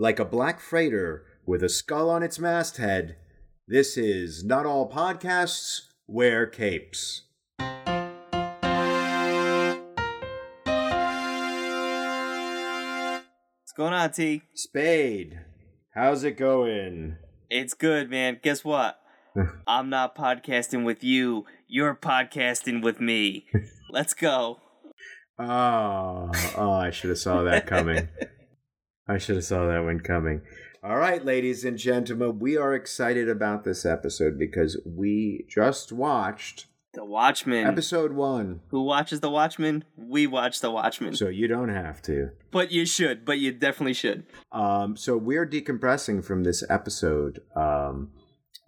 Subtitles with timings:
[0.00, 3.16] like a black freighter with a skull on its masthead.
[3.68, 7.24] This is Not All Podcasts Wear Capes.
[13.58, 14.40] What's going on, T?
[14.54, 15.40] Spade,
[15.94, 17.16] how's it going?
[17.50, 18.40] It's good, man.
[18.42, 18.98] Guess what?
[19.66, 21.44] I'm not podcasting with you.
[21.68, 23.48] You're podcasting with me.
[23.90, 24.60] Let's go.
[25.38, 28.08] Oh, oh, I should have saw that coming.
[29.10, 30.42] I should have saw that one coming.
[30.84, 36.66] All right, ladies and gentlemen, we are excited about this episode because we just watched
[36.94, 37.66] The Watchmen.
[37.66, 38.60] episode one.
[38.68, 39.82] Who watches The Watchmen?
[39.96, 41.16] We watch The Watchmen.
[41.16, 42.30] So you don't have to.
[42.52, 43.24] but you should.
[43.24, 44.26] But you definitely should.
[44.52, 48.12] Um, so we're decompressing from this episode, um,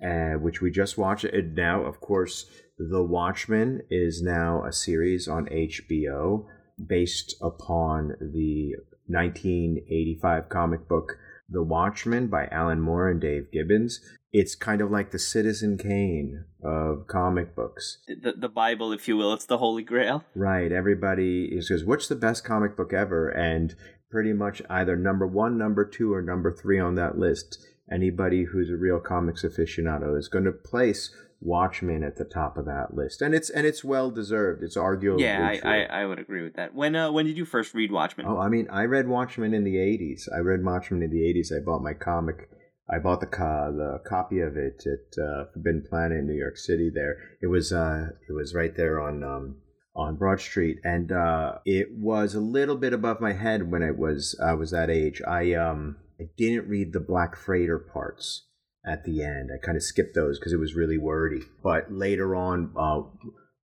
[0.04, 1.22] uh, which we just watched.
[1.24, 2.46] And now, of course,
[2.78, 6.46] The Watchmen is now a series on HBO
[6.84, 8.72] based upon the
[9.12, 14.00] 1985 comic book The Watchmen by Alan Moore and Dave Gibbons.
[14.32, 17.98] It's kind of like the Citizen Kane of comic books.
[18.08, 19.34] The, the Bible, if you will.
[19.34, 20.24] It's the Holy Grail.
[20.34, 20.72] Right.
[20.72, 23.28] Everybody is goes, what's the best comic book ever?
[23.28, 23.74] And
[24.10, 27.58] pretty much either number one, number two, or number three on that list.
[27.90, 32.66] Anybody who's a real comics aficionado is going to place Watchmen at the top of
[32.66, 34.62] that list, and it's and it's well deserved.
[34.62, 35.70] It's arguably yeah, I, true.
[35.70, 36.74] I, I would agree with that.
[36.74, 38.26] When uh, when did you first read Watchmen?
[38.26, 40.28] Oh, I mean, I read Watchmen in the '80s.
[40.34, 41.52] I read Watchmen in the '80s.
[41.52, 42.48] I bought my comic.
[42.88, 46.56] I bought the co- the copy of it at uh, Forbidden Planet in New York
[46.56, 46.90] City.
[46.92, 49.56] There, it was uh, it was right there on um,
[49.96, 53.90] on Broad Street, and uh, it was a little bit above my head when I
[53.90, 55.20] was I was that age.
[55.26, 58.46] I um I didn't read the Black Freighter parts
[58.84, 59.50] at the end.
[59.52, 61.42] I kind of skipped those because it was really wordy.
[61.62, 63.02] But later on, uh,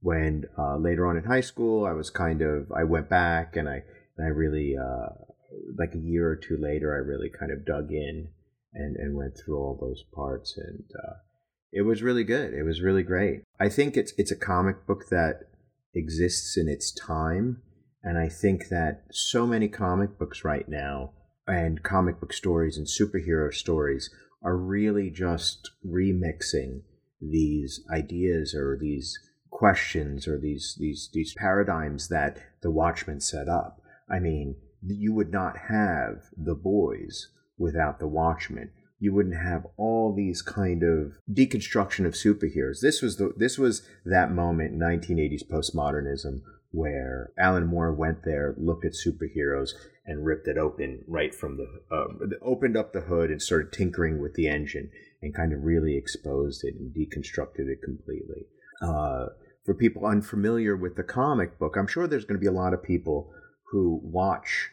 [0.00, 3.68] when uh, later on in high school, I was kind of I went back and
[3.68, 3.82] I
[4.16, 5.08] and I really uh,
[5.76, 8.28] like a year or two later, I really kind of dug in
[8.74, 10.84] and and went through all those parts and.
[10.96, 11.14] Uh,
[11.72, 12.54] it was really good.
[12.54, 13.42] It was really great.
[13.60, 15.40] I think it's it's a comic book that
[15.94, 17.62] exists in its time,
[18.02, 21.12] and I think that so many comic books right now
[21.46, 24.10] and comic book stories and superhero stories
[24.42, 26.82] are really just remixing
[27.20, 29.18] these ideas or these
[29.50, 33.80] questions or these these these paradigms that the Watchmen set up.
[34.08, 34.56] I mean,
[34.86, 37.28] you would not have the boys
[37.58, 38.70] without the Watchmen.
[39.00, 42.80] You wouldn't have all these kind of deconstruction of superheroes.
[42.80, 46.40] This was the this was that moment, 1980s postmodernism,
[46.70, 49.70] where Alan Moore went there, looked at superheroes,
[50.04, 54.20] and ripped it open right from the uh, opened up the hood and started tinkering
[54.20, 54.90] with the engine
[55.22, 58.46] and kind of really exposed it and deconstructed it completely.
[58.80, 59.26] Uh,
[59.64, 62.72] for people unfamiliar with the comic book, I'm sure there's going to be a lot
[62.72, 63.30] of people
[63.70, 64.70] who watch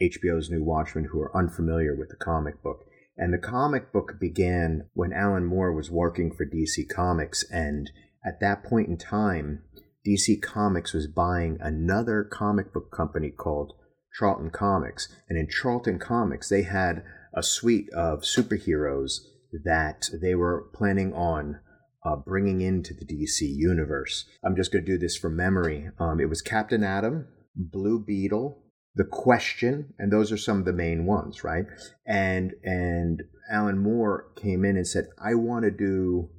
[0.00, 2.86] HBO's new Watchmen who are unfamiliar with the comic book.
[3.16, 7.90] And the comic book began when Alan Moore was working for DC Comics, and
[8.24, 9.62] at that point in time,
[10.06, 13.72] DC Comics was buying another comic book company called
[14.18, 15.08] Charlton Comics.
[15.28, 17.04] And in Charlton Comics, they had
[17.34, 19.20] a suite of superheroes
[19.64, 21.60] that they were planning on
[22.04, 24.26] uh, bringing into the DC universe.
[24.44, 25.88] I'm just going to do this from memory.
[25.98, 27.26] Um, it was Captain Atom,
[27.56, 28.62] Blue Beetle,
[28.94, 31.64] The Question, and those are some of the main ones, right?
[32.06, 36.30] And and Alan Moore came in and said, "I want to do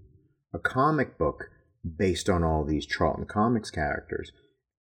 [0.54, 1.50] a comic book
[1.98, 4.32] based on all these Charlton Comics characters."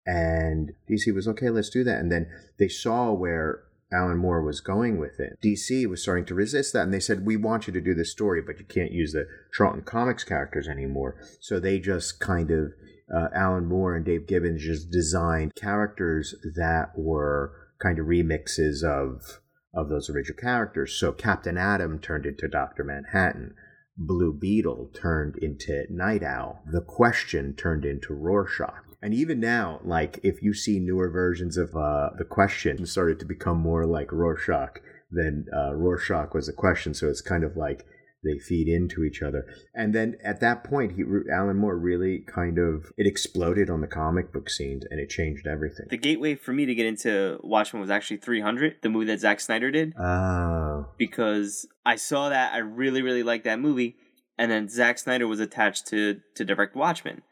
[0.06, 1.98] And DC was okay, let's do that.
[1.98, 5.38] And then they saw where Alan Moore was going with it.
[5.42, 8.10] DC was starting to resist that, and they said, "We want you to do this
[8.10, 12.72] story, but you can't use the Charlton Comics characters anymore." So they just kind of
[13.14, 19.40] uh, Alan Moore and Dave Gibbons just designed characters that were kind of remixes of
[19.72, 20.92] of those original characters.
[20.92, 23.54] So Captain Atom turned into Doctor Manhattan.
[23.96, 26.62] Blue Beetle turned into Night Owl.
[26.66, 28.84] The Question turned into Rorschach.
[29.02, 33.26] And even now, like if you see newer versions of uh, the Question, started to
[33.26, 34.80] become more like Rorschach
[35.10, 36.94] than uh, Rorschach was a question.
[36.94, 37.86] So it's kind of like
[38.26, 39.46] they feed into each other.
[39.74, 43.86] And then at that point, he Alan Moore really kind of it exploded on the
[43.86, 45.86] comic book scene, and it changed everything.
[45.88, 49.40] The gateway for me to get into Watchmen was actually 300, the movie that Zack
[49.40, 49.94] Snyder did.
[49.98, 53.96] Oh, because I saw that I really really liked that movie,
[54.36, 57.22] and then Zack Snyder was attached to to direct Watchmen.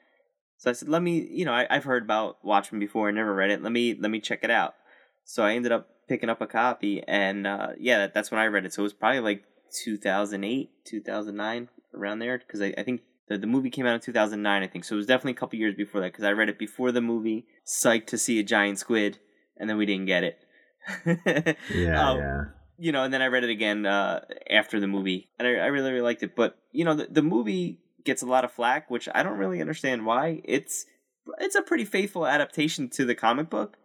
[0.58, 3.34] So I said, let me, you know, I, I've heard about Watchmen before, I never
[3.34, 3.62] read it.
[3.62, 4.74] Let me let me check it out.
[5.24, 8.46] So I ended up picking up a copy, and uh, yeah, that, that's when I
[8.46, 8.72] read it.
[8.72, 9.44] So it was probably like
[9.84, 14.62] 2008, 2009, around there, because I, I think the, the movie came out in 2009,
[14.62, 14.84] I think.
[14.84, 17.00] So it was definitely a couple years before that, because I read it before the
[17.00, 19.18] movie, psyched to see a giant squid,
[19.56, 20.38] and then we didn't get it.
[21.74, 22.40] yeah, Um, yeah.
[22.78, 25.66] you know, and then I read it again uh, after the movie, and I, I
[25.66, 26.36] really, really liked it.
[26.36, 29.60] But you know, the, the movie gets a lot of flack, which I don't really
[29.60, 30.42] understand why.
[30.44, 30.84] It's
[31.38, 33.76] it's a pretty faithful adaptation to the comic book.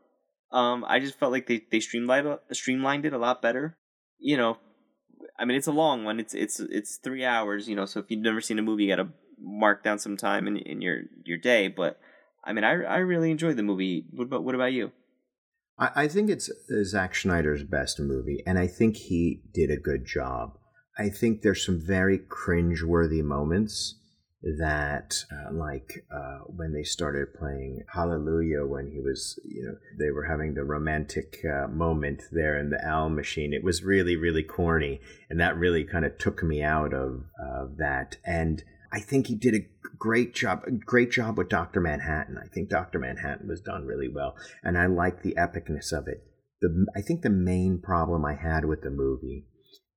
[0.51, 3.77] Um, I just felt like they they streamlined streamlined it a lot better.
[4.18, 4.57] You know,
[5.39, 6.19] I mean, it's a long one.
[6.19, 7.69] It's it's it's three hours.
[7.69, 9.09] You know, so if you've never seen a movie, you got to
[9.41, 11.69] mark down some time in in your your day.
[11.69, 12.00] But
[12.44, 14.06] I mean, I I really enjoyed the movie.
[14.12, 14.91] What about what about you?
[15.80, 19.77] I, I think it's uh, Zack Snyder's best movie, and I think he did a
[19.77, 20.57] good job.
[20.97, 23.99] I think there's some very cringe-worthy moments
[24.41, 30.12] that uh, like uh, when they started playing hallelujah when he was you know they
[30.12, 34.44] were having the romantic uh, moment there in the owl machine it was really really
[34.44, 37.24] corny and that really kind of took me out of
[37.77, 38.15] that.
[38.25, 38.63] And
[38.94, 42.38] i think he did a great job great job with dr manhattan.
[42.38, 46.24] I think dr manhattan was done really well and i like the epicness of it.
[46.62, 49.49] The i think the main problem i had with the movie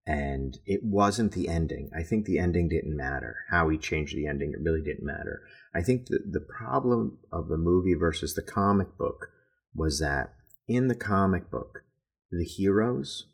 [0.06, 1.90] and it wasn't the ending.
[1.96, 3.37] I think the ending didn't matter.
[3.50, 5.43] How he changed the ending, it really didn't matter.
[5.75, 9.28] I think the, the problem of the movie versus the comic book
[9.75, 10.34] was that
[10.66, 11.84] in the comic book,
[12.31, 13.28] the heroes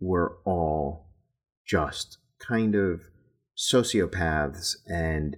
[0.00, 1.08] were all
[1.66, 3.02] just kind of
[3.56, 5.36] sociopaths and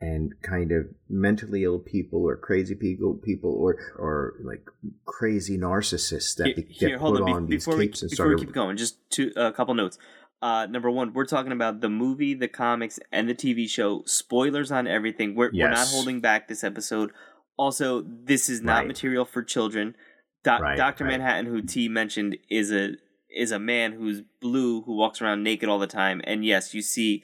[0.00, 4.64] and kind of mentally ill people or crazy people people or or like
[5.04, 8.28] crazy narcissists that here, get here, put on, on these before capes we, and before
[8.28, 9.98] we keep going just two a couple notes
[10.42, 14.70] uh, number one we're talking about the movie the comics and the tv show spoilers
[14.70, 15.64] on everything we're, yes.
[15.64, 17.10] we're not holding back this episode
[17.56, 18.86] also this is not right.
[18.88, 19.94] material for children
[20.42, 21.10] Do- right, dr right.
[21.10, 22.96] manhattan who t mentioned is a
[23.30, 26.82] is a man who's blue who walks around naked all the time and yes you
[26.82, 27.22] see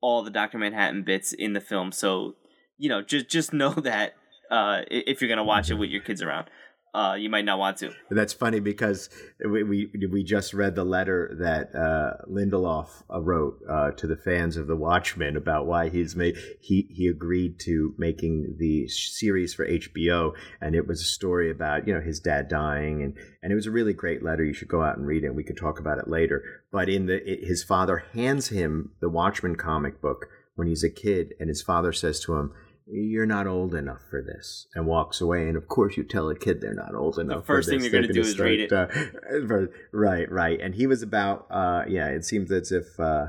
[0.00, 1.92] all the Doctor Manhattan bits in the film.
[1.92, 2.36] So
[2.78, 4.14] you know, just just know that
[4.50, 6.48] uh, if you're gonna watch it with your kids around
[6.92, 7.92] uh, you might not want to.
[8.10, 9.10] That's funny because
[9.44, 14.16] we we, we just read the letter that uh, Lindelof uh, wrote uh, to the
[14.16, 19.54] fans of The Watchmen about why he's made he he agreed to making the series
[19.54, 23.52] for HBO, and it was a story about you know his dad dying, and and
[23.52, 24.44] it was a really great letter.
[24.44, 25.28] You should go out and read it.
[25.28, 26.42] and We could talk about it later.
[26.72, 30.26] But in the it, his father hands him the Watchmen comic book
[30.56, 32.52] when he's a kid, and his father says to him
[32.92, 36.34] you're not old enough for this and walks away and of course you tell a
[36.34, 38.72] kid they're not old enough the first thing you're going to do is read it.
[38.72, 38.86] uh,
[39.92, 40.60] right right.
[40.60, 43.26] And he was about uh, yeah it seems as if uh,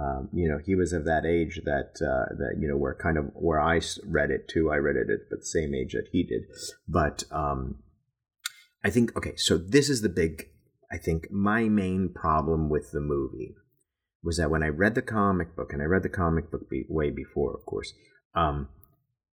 [0.00, 3.16] um, you know he was of that age that uh, that you know where kind
[3.16, 6.22] of where I read it too I read it at the same age that he
[6.22, 6.42] did.
[6.86, 7.76] But um,
[8.84, 10.48] I think okay so this is the big
[10.92, 13.54] I think my main problem with the movie
[14.22, 16.86] was that when I read the comic book and I read the comic book be-
[16.88, 17.92] way before of course
[18.34, 18.68] um,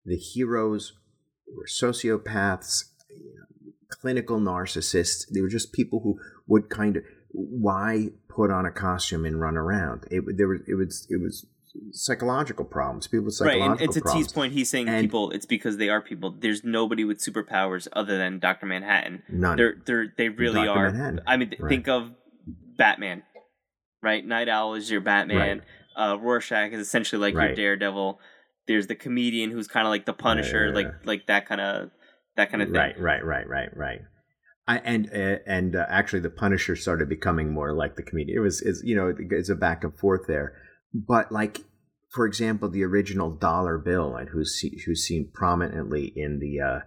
[0.05, 0.93] the heroes
[1.55, 5.25] were sociopaths, you know, clinical narcissists.
[5.33, 9.57] They were just people who would kind of why put on a costume and run
[9.57, 10.05] around.
[10.11, 11.45] It there was it was it was
[11.91, 13.07] psychological problems.
[13.07, 14.27] People with psychological right, and, to problems.
[14.27, 15.31] T's point, he's saying and people.
[15.31, 16.35] It's because they are people.
[16.39, 19.23] There's nobody with superpowers other than Doctor Manhattan.
[19.29, 19.57] None.
[19.57, 20.69] They're they're they really Dr.
[20.69, 20.91] are.
[20.91, 21.21] Manhattan.
[21.25, 21.69] I mean, right.
[21.69, 22.11] think of
[22.77, 23.23] Batman,
[24.01, 24.25] right?
[24.25, 25.59] Night Owl is your Batman.
[25.59, 26.11] Right.
[26.11, 27.49] Uh, Rorschach is essentially like right.
[27.49, 28.19] your Daredevil
[28.67, 31.91] there's the comedian who's kind of like the Punisher, like like that kind of
[32.35, 32.77] that kind of thing.
[32.77, 33.99] Right, right, right, right, right.
[34.67, 38.37] I, and uh, and uh, actually, the Punisher started becoming more like the comedian.
[38.37, 40.53] It was, is you know, it's a back and forth there.
[40.93, 41.59] But like,
[42.13, 46.79] for example, the original dollar bill, and who's who's seen prominently in the uh,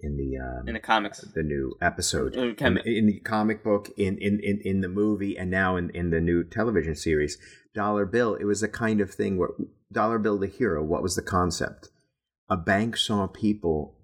[0.00, 4.18] in the um, in the comics, the new episode in, in, the comic book, in,
[4.18, 7.38] in in in the movie, and now in in the new television series,
[7.74, 8.34] Dollar Bill.
[8.34, 9.50] It was a kind of thing where
[9.92, 10.82] Dollar Bill the hero.
[10.82, 11.88] What was the concept?
[12.48, 13.96] A bank saw people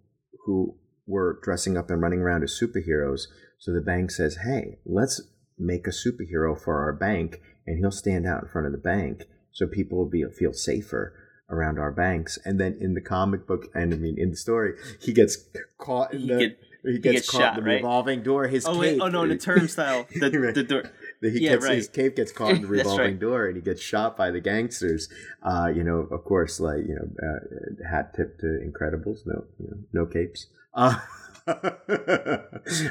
[0.44, 0.76] who
[1.06, 3.22] were dressing up and running around as superheroes.
[3.58, 5.20] So the bank says, "Hey, let's
[5.58, 9.24] make a superhero for our bank, and he'll stand out in front of the bank,
[9.52, 11.14] so people will be feel safer."
[11.48, 12.38] around our banks.
[12.44, 15.38] And then in the comic book, and I mean in the story, he gets
[15.78, 16.38] caught in he the.
[16.38, 17.76] Get, he, gets he gets, caught shot, in the right?
[17.76, 18.46] revolving door.
[18.46, 18.80] His oh cape.
[18.80, 20.90] wait, oh no, in the turnstile, the, the door.
[21.30, 21.76] He yeah, gets right.
[21.76, 23.18] his cape gets caught in the revolving right.
[23.18, 25.08] door, and he gets shot by the gangsters.
[25.42, 29.26] Uh, you know, of course, like you know, uh, hat tip to Incredibles.
[29.26, 30.46] No, you know, no capes.
[30.74, 30.98] Uh,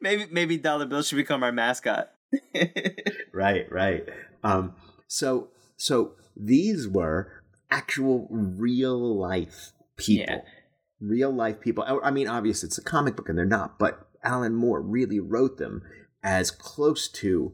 [0.00, 2.12] maybe maybe Dollar Bill should become our mascot.
[3.32, 4.08] right, right.
[4.42, 4.74] Um,
[5.06, 10.34] so so these were actual real life people.
[10.34, 10.40] Yeah.
[11.00, 11.84] Real life people.
[12.02, 15.58] I mean, obviously it's a comic book and they're not, but Alan Moore really wrote
[15.58, 15.82] them
[16.22, 17.52] as close to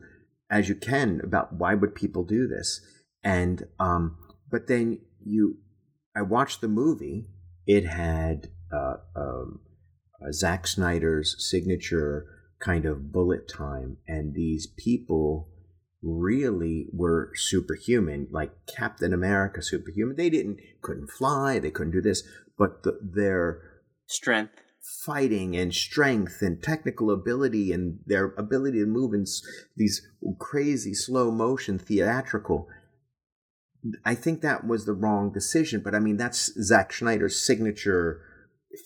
[0.52, 2.80] as you can about why would people do this.
[3.24, 4.18] And um,
[4.50, 5.56] but then you,
[6.14, 7.30] I watched the movie.
[7.66, 9.60] It had uh, um,
[10.20, 12.26] uh, Zack Snyder's signature
[12.60, 15.48] kind of bullet time, and these people
[16.02, 20.16] really were superhuman, like Captain America superhuman.
[20.16, 22.24] They didn't couldn't fly, they couldn't do this,
[22.58, 23.62] but the, their
[24.06, 29.24] strength fighting and strength and technical ability and their ability to move in
[29.76, 30.06] these
[30.38, 32.68] crazy slow motion theatrical.
[34.04, 38.20] I think that was the wrong decision but i mean that's Zack Snyder's signature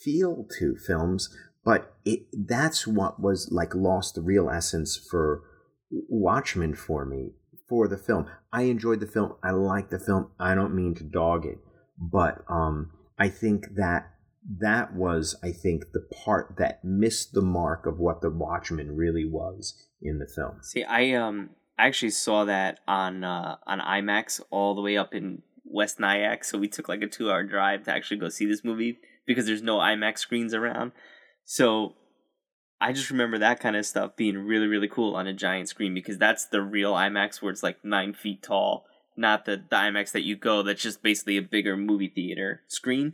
[0.03, 1.29] feel to films
[1.63, 5.43] but it that's what was like lost the real essence for
[5.91, 7.33] watchmen for me
[7.69, 8.25] for the film.
[8.51, 9.35] I enjoyed the film.
[9.43, 10.31] I like the film.
[10.39, 11.59] I don't mean to dog it
[11.97, 14.11] but um i think that
[14.49, 19.25] that was, I think, the part that missed the mark of what the Watchmen really
[19.25, 20.59] was in the film.
[20.61, 25.13] See, I um I actually saw that on uh, on IMAX all the way up
[25.13, 28.45] in West Nyack, so we took like a two hour drive to actually go see
[28.45, 30.93] this movie because there's no IMAX screens around.
[31.43, 31.95] So
[32.79, 35.93] I just remember that kind of stuff being really really cool on a giant screen
[35.93, 38.85] because that's the real IMAX where it's like nine feet tall,
[39.17, 43.13] not the, the IMAX that you go that's just basically a bigger movie theater screen.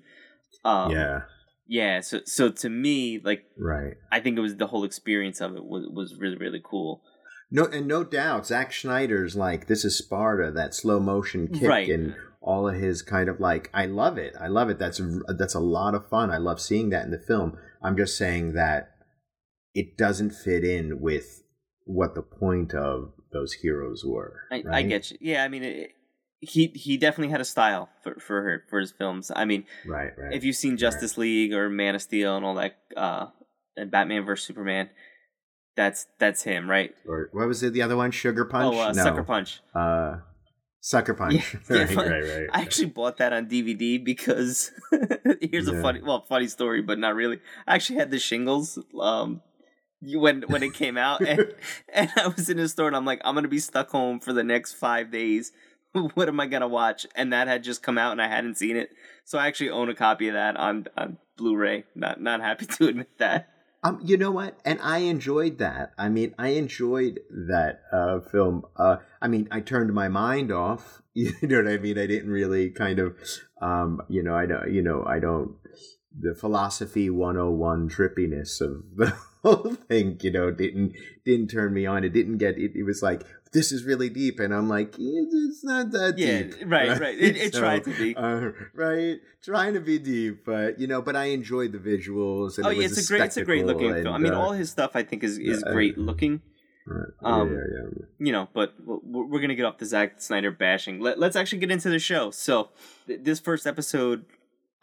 [0.63, 1.22] Um, yeah.
[1.65, 5.55] Yeah, so so to me, like, right, I think it was the whole experience of
[5.55, 7.01] it was was really really cool.
[7.50, 11.89] No, and no doubt, Zack Snyder's like this is Sparta, that slow motion kick, right.
[11.89, 14.77] and all of his kind of like, I love it, I love it.
[14.77, 15.01] That's
[15.38, 16.29] that's a lot of fun.
[16.29, 17.58] I love seeing that in the film.
[17.82, 18.91] I'm just saying that
[19.74, 21.43] it doesn't fit in with
[21.86, 24.41] what the point of those heroes were.
[24.51, 24.75] I, right?
[24.75, 25.17] I get you.
[25.22, 25.91] Yeah, I mean, it,
[26.44, 29.32] he he definitely had a style for for her, for his films.
[29.36, 30.34] I mean, right, right.
[30.34, 31.24] If you've seen Justice right.
[31.24, 33.28] League or Man of Steel and all that, uh,
[33.76, 34.90] and Batman vs Superman,
[35.76, 36.94] that's that's him, right?
[37.08, 37.74] Or what was it?
[37.74, 38.76] The other one, Sugar Punch?
[38.76, 39.04] Oh, uh, no.
[39.04, 39.62] Sucker Punch.
[39.74, 40.18] Uh,
[40.82, 41.34] Sucker Punch.
[41.36, 42.50] Yeah, right, yeah, right, right.
[42.52, 44.72] I actually bought that on DVD because
[45.42, 45.76] here's yeah.
[45.76, 47.40] a funny, well, funny story, but not really.
[47.66, 48.78] I actually had the shingles.
[49.00, 49.42] Um,
[50.02, 51.54] when when it came out, and,
[51.94, 54.34] and I was in a store, and I'm like, I'm gonna be stuck home for
[54.34, 55.54] the next five days
[56.14, 57.06] what am I gonna watch?
[57.16, 58.90] And that had just come out and I hadn't seen it.
[59.26, 61.86] So I actually own a copy of that on on Blu-ray.
[61.96, 63.50] Not not happy to admit that.
[63.86, 64.58] Um, you know what?
[64.64, 65.92] And I enjoyed that.
[65.98, 67.20] I mean, I enjoyed
[67.50, 68.64] that uh, film.
[68.78, 71.02] Uh, I mean, I turned my mind off.
[71.16, 72.00] You know what I mean?
[72.00, 73.16] I didn't really kind of,
[73.62, 75.58] um, you know, I don't, you know, I don't.
[76.17, 80.93] The philosophy 101 trippiness of the whole thing, you know, didn't
[81.25, 82.03] didn't turn me on.
[82.03, 82.58] It didn't get.
[82.58, 86.43] It, it was like this is really deep, and I'm like, it's not that yeah,
[86.43, 86.55] deep.
[86.65, 87.00] right, right.
[87.00, 87.17] right.
[87.17, 91.01] It, it so, tried to be uh, right, trying to be deep, but you know,
[91.01, 92.60] but I enjoyed the visuals.
[92.63, 94.15] oh yeah, it's a, a great, it's a great looking and, film.
[94.15, 96.41] I mean, uh, all his stuff I think is is great looking.
[96.86, 97.08] Right.
[97.22, 98.05] Um, yeah, yeah, yeah.
[98.20, 101.00] You know, but we're gonna get off the Zack Snyder bashing.
[101.00, 102.32] Let, us actually get into the show.
[102.32, 102.70] So,
[103.08, 104.25] th- this first episode,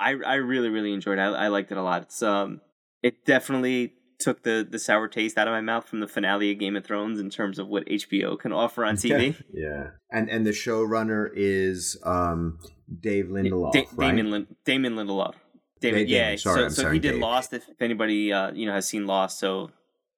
[0.00, 1.18] I I really really enjoyed.
[1.18, 2.02] I I liked it a lot.
[2.02, 2.60] It's um,
[3.02, 6.58] it definitely took the the sour taste out of my mouth from the finale of
[6.58, 9.42] Game of Thrones in terms of what HBO can offer on TV.
[9.52, 12.58] yeah, and and the showrunner is um,
[13.00, 14.08] Dave Lindelof, da- right?
[14.08, 15.34] Damon Lin- Damon Lindelof.
[15.80, 17.20] Damon, yeah, Damon, sorry, so, so sorry, he did Dave.
[17.20, 17.52] Lost.
[17.52, 19.70] If, if anybody uh, you know has seen Lost, so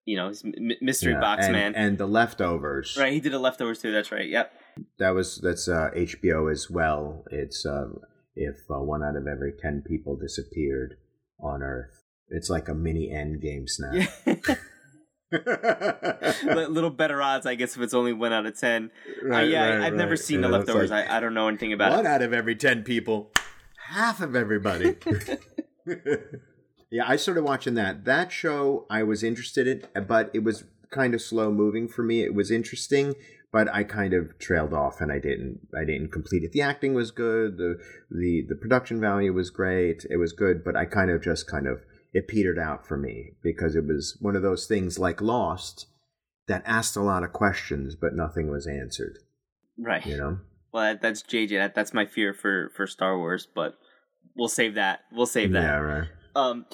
[0.05, 0.45] you know, he's
[0.81, 2.97] mystery yeah, box and, man, and the leftovers.
[2.99, 3.93] Right, he did the leftovers too.
[3.93, 4.29] That's right.
[4.29, 4.53] Yep.
[4.99, 7.25] That was that's uh, HBO as well.
[7.31, 8.01] It's um,
[8.35, 10.97] if uh, one out of every ten people disappeared
[11.41, 14.09] on Earth, it's like a mini end game snap.
[14.27, 14.55] Yeah.
[16.69, 18.91] little better odds, I guess, if it's only one out of ten.
[19.23, 19.95] Right, uh, yeah, right, I, have right.
[19.95, 20.91] never seen yeah, the leftovers.
[20.91, 22.03] Like I, I don't know anything about one it.
[22.03, 23.33] One out of every ten people,
[23.89, 24.97] half of everybody.
[26.91, 28.05] yeah, I started watching that.
[28.05, 32.23] That show I was interested in, but it was kind of slow moving for me.
[32.23, 33.15] It was interesting,
[33.53, 36.53] but I kind of trailed off and I didn't I didn't complete it.
[36.53, 37.77] The acting was good, the
[38.11, 40.05] the the production value was great.
[40.11, 41.83] It was good, but I kind of just kind of
[42.13, 45.87] it petered out for me because it was one of those things like Lost
[46.49, 49.19] that asked a lot of questions, but nothing was answered.
[49.79, 50.05] Right.
[50.05, 50.39] You know.
[50.73, 51.51] Well, that's JJ.
[51.51, 53.77] That, that's my fear for for Star Wars, but
[54.35, 55.01] we'll save that.
[55.13, 55.63] We'll save that.
[55.63, 55.77] Yeah.
[55.77, 56.09] Right.
[56.35, 56.67] Um.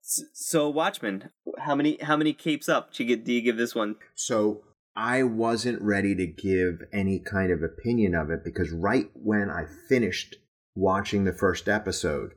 [0.00, 3.24] So Watchmen, how many how many capes up do you get?
[3.24, 3.96] Do you give this one?
[4.14, 4.62] So
[4.98, 9.66] I wasn't ready to give any kind of opinion of it because right when I
[9.88, 10.34] finished
[10.74, 12.32] watching the first episode,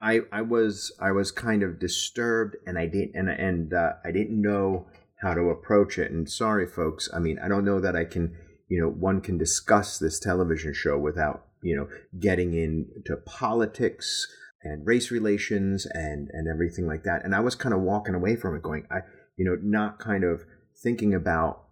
[0.00, 4.12] I I was I was kind of disturbed and I didn't and and uh, I
[4.12, 4.86] didn't know
[5.20, 6.10] how to approach it.
[6.10, 7.10] And sorry, folks.
[7.12, 8.34] I mean, I don't know that I can.
[8.68, 11.86] You know, one can discuss this television show without you know
[12.18, 14.26] getting into politics
[14.62, 17.26] and race relations and and everything like that.
[17.26, 19.00] And I was kind of walking away from it, going, I
[19.36, 20.44] you know, not kind of
[20.82, 21.65] thinking about,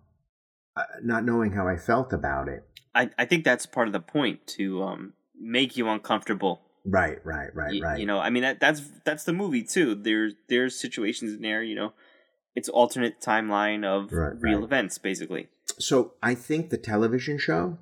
[1.03, 2.65] not knowing how I felt about it.
[2.95, 7.49] I I think that's part of the point to um make you uncomfortable Right, right,
[7.55, 7.99] right, you, right.
[7.99, 9.95] You know, I mean that that's that's the movie too.
[9.95, 11.95] There's there's situations in there, you know,
[12.55, 14.65] it's alternate timeline of Right, real right.
[14.65, 15.49] events, basically.
[15.79, 17.79] So I think the television show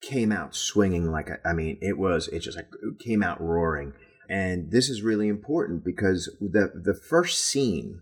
[0.00, 3.40] came out swinging like a, I mean, it was it just like it came out
[3.40, 3.92] roaring.
[4.30, 8.00] And this is really important because the the first scene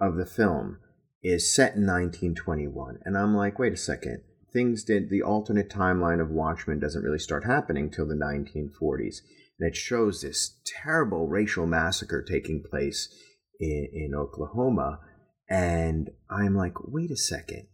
[0.00, 0.78] of the film
[1.22, 4.22] is set in 1921, and I'm like, wait a second,
[4.52, 9.18] things did the alternate timeline of Watchmen doesn't really start happening till the 1940s,
[9.58, 13.14] and it shows this terrible racial massacre taking place
[13.58, 15.00] in, in Oklahoma,
[15.48, 17.66] and I'm like, wait a second,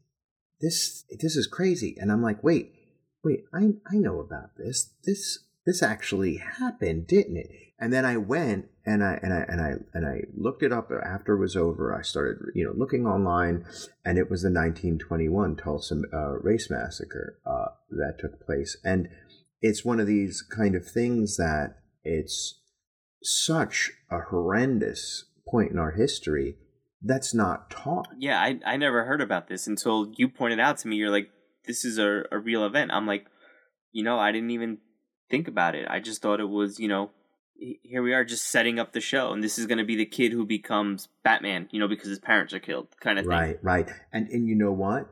[0.61, 2.73] this this is crazy, and I'm like, wait,
[3.23, 4.95] wait, I I know about this.
[5.05, 7.51] This this actually happened, didn't it?
[7.79, 10.91] And then I went and I and I and I and I looked it up
[11.05, 11.95] after it was over.
[11.95, 13.67] I started, you know, looking online,
[14.05, 19.09] and it was the 1921 Tulsa uh, race massacre uh, that took place, and
[19.61, 22.61] it's one of these kind of things that it's
[23.23, 26.57] such a horrendous point in our history
[27.03, 28.09] that's not taught.
[28.19, 30.97] Yeah, I I never heard about this until you pointed out to me.
[30.97, 31.29] You're like,
[31.67, 32.91] this is a, a real event.
[32.93, 33.27] I'm like,
[33.93, 34.79] you know, I didn't even
[35.31, 35.87] think about it.
[35.89, 37.11] I just thought it was, you know,
[37.83, 40.05] here we are just setting up the show, and this is going to be the
[40.07, 43.31] kid who becomes Batman, you know, because his parents are killed, kind of thing.
[43.31, 43.89] Right, right.
[44.13, 45.09] And and you know what?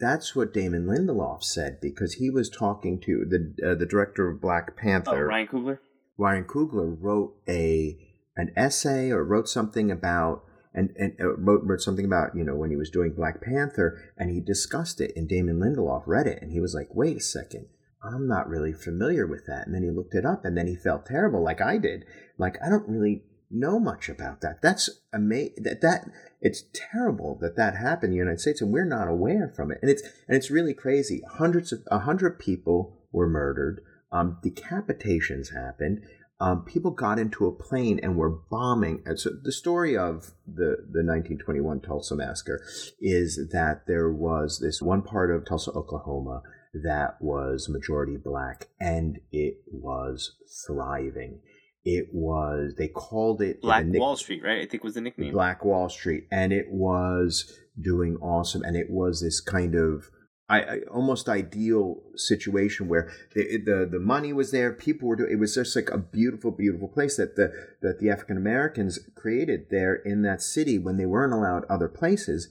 [0.00, 4.40] That's what Damon Lindelof said because he was talking to the uh, the director of
[4.40, 5.26] Black Oh, Panther.
[5.26, 5.78] Ryan Coogler.
[6.16, 7.98] Ryan Coogler wrote a
[8.36, 12.54] an essay or wrote something about and and uh, wrote, wrote something about you know
[12.54, 16.40] when he was doing Black Panther and he discussed it and Damon Lindelof read it
[16.40, 17.66] and he was like, wait a second.
[18.02, 19.66] I'm not really familiar with that.
[19.66, 22.04] And then he looked it up and then he felt terrible like I did.
[22.38, 24.62] Like I don't really know much about that.
[24.62, 25.62] That's amazing.
[25.62, 26.08] That that
[26.40, 29.78] it's terrible that that happened in the United States and we're not aware from it.
[29.82, 31.22] And it's and it's really crazy.
[31.28, 33.82] Hundreds of a hundred people were murdered.
[34.12, 36.02] Um, decapitations happened.
[36.40, 39.02] Um, people got into a plane and were bombing.
[39.04, 42.62] And so the story of the, the 1921 Tulsa massacre
[43.00, 46.42] is that there was this one part of Tulsa, Oklahoma
[46.74, 51.40] that was majority black and it was thriving.
[51.84, 54.60] It was, they called it Black nick- Wall Street, right?
[54.60, 55.32] I think was the nickname.
[55.32, 60.10] Black Wall Street, and it was doing awesome, and it was this kind of
[60.50, 65.32] I, I almost ideal situation where the, the the money was there, people were doing.
[65.32, 67.52] It was just like a beautiful, beautiful place that the
[67.82, 72.48] that the African Americans created there in that city when they weren't allowed other places,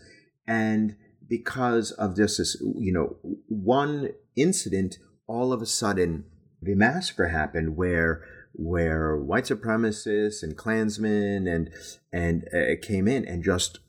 [0.47, 0.95] and
[1.27, 6.25] because of this, you know, one incident, all of a sudden
[6.61, 11.69] the massacre happened where where white supremacists and Klansmen and
[12.11, 13.79] and uh, came in and just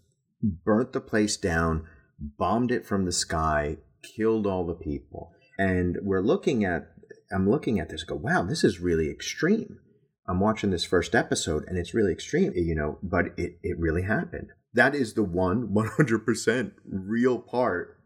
[0.42, 1.87] burnt the place down,
[2.18, 5.33] bombed it from the sky, killed all the people.
[5.59, 6.92] And we're looking at
[7.33, 9.79] I'm looking at this go, wow, this is really extreme.
[10.27, 14.03] I'm watching this first episode and it's really extreme, you know, but it, it really
[14.03, 14.48] happened.
[14.75, 17.99] That is the one 100% real part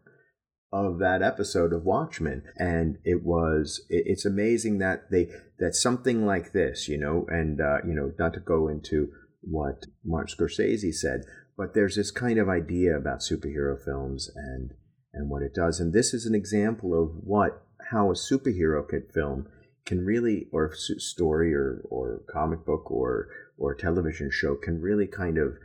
[0.73, 6.25] of that episode of Watchmen, and it was it, it's amazing that they that something
[6.25, 9.11] like this, you know, and uh, you know, not to go into
[9.43, 11.25] what Martin Scorsese said,
[11.59, 14.71] but there's this kind of idea about superhero films and
[15.13, 19.03] and what it does, and this is an example of what how a superhero kid
[19.13, 19.47] film
[19.85, 25.37] can really or story or or comic book or or television show can really kind
[25.37, 25.59] of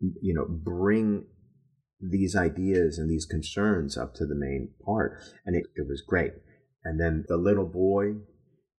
[0.00, 1.24] you know bring
[2.00, 6.32] these ideas and these concerns up to the main part and it, it was great.
[6.84, 8.16] And then the little boy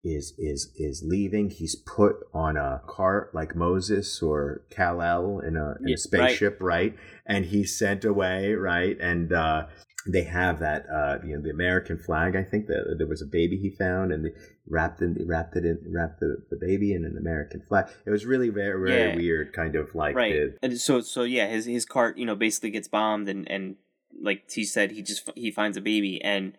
[0.04, 1.50] is is is leaving.
[1.50, 6.94] He's put on a cart like moses or kal-el in a, in a spaceship right.
[7.26, 8.96] and he's sent away right?
[9.00, 9.66] And uh
[10.08, 13.26] they have that uh you know the american flag i think that there was a
[13.26, 14.30] baby he found and they
[14.68, 18.24] wrapped in wrapped it in wrapped the, the baby in an american flag it was
[18.24, 19.16] really very very Yeah.
[19.16, 20.32] weird kind of like right.
[20.32, 23.76] the, And so so yeah, his his cart, you know, basically gets bombed and and
[24.22, 26.56] like he said, he just he finds a baby and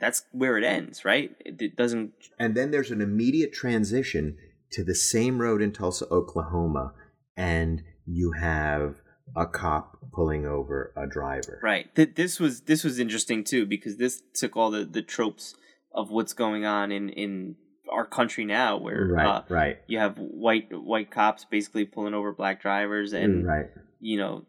[0.00, 1.30] that's where it ends, right?
[1.44, 4.36] It, it doesn't And then there's an immediate transition
[4.72, 6.92] to the same road in Tulsa, Oklahoma,
[7.36, 8.96] and you have
[9.34, 11.58] a cop pulling over a driver.
[11.62, 11.92] right.
[11.94, 15.54] Th- this was this was interesting too because this took all the the tropes
[15.92, 17.56] of what's going on in in
[17.90, 22.32] our country now where Right, uh, right, you have white white cops basically pulling over
[22.32, 23.66] black drivers and right.
[24.00, 24.44] you know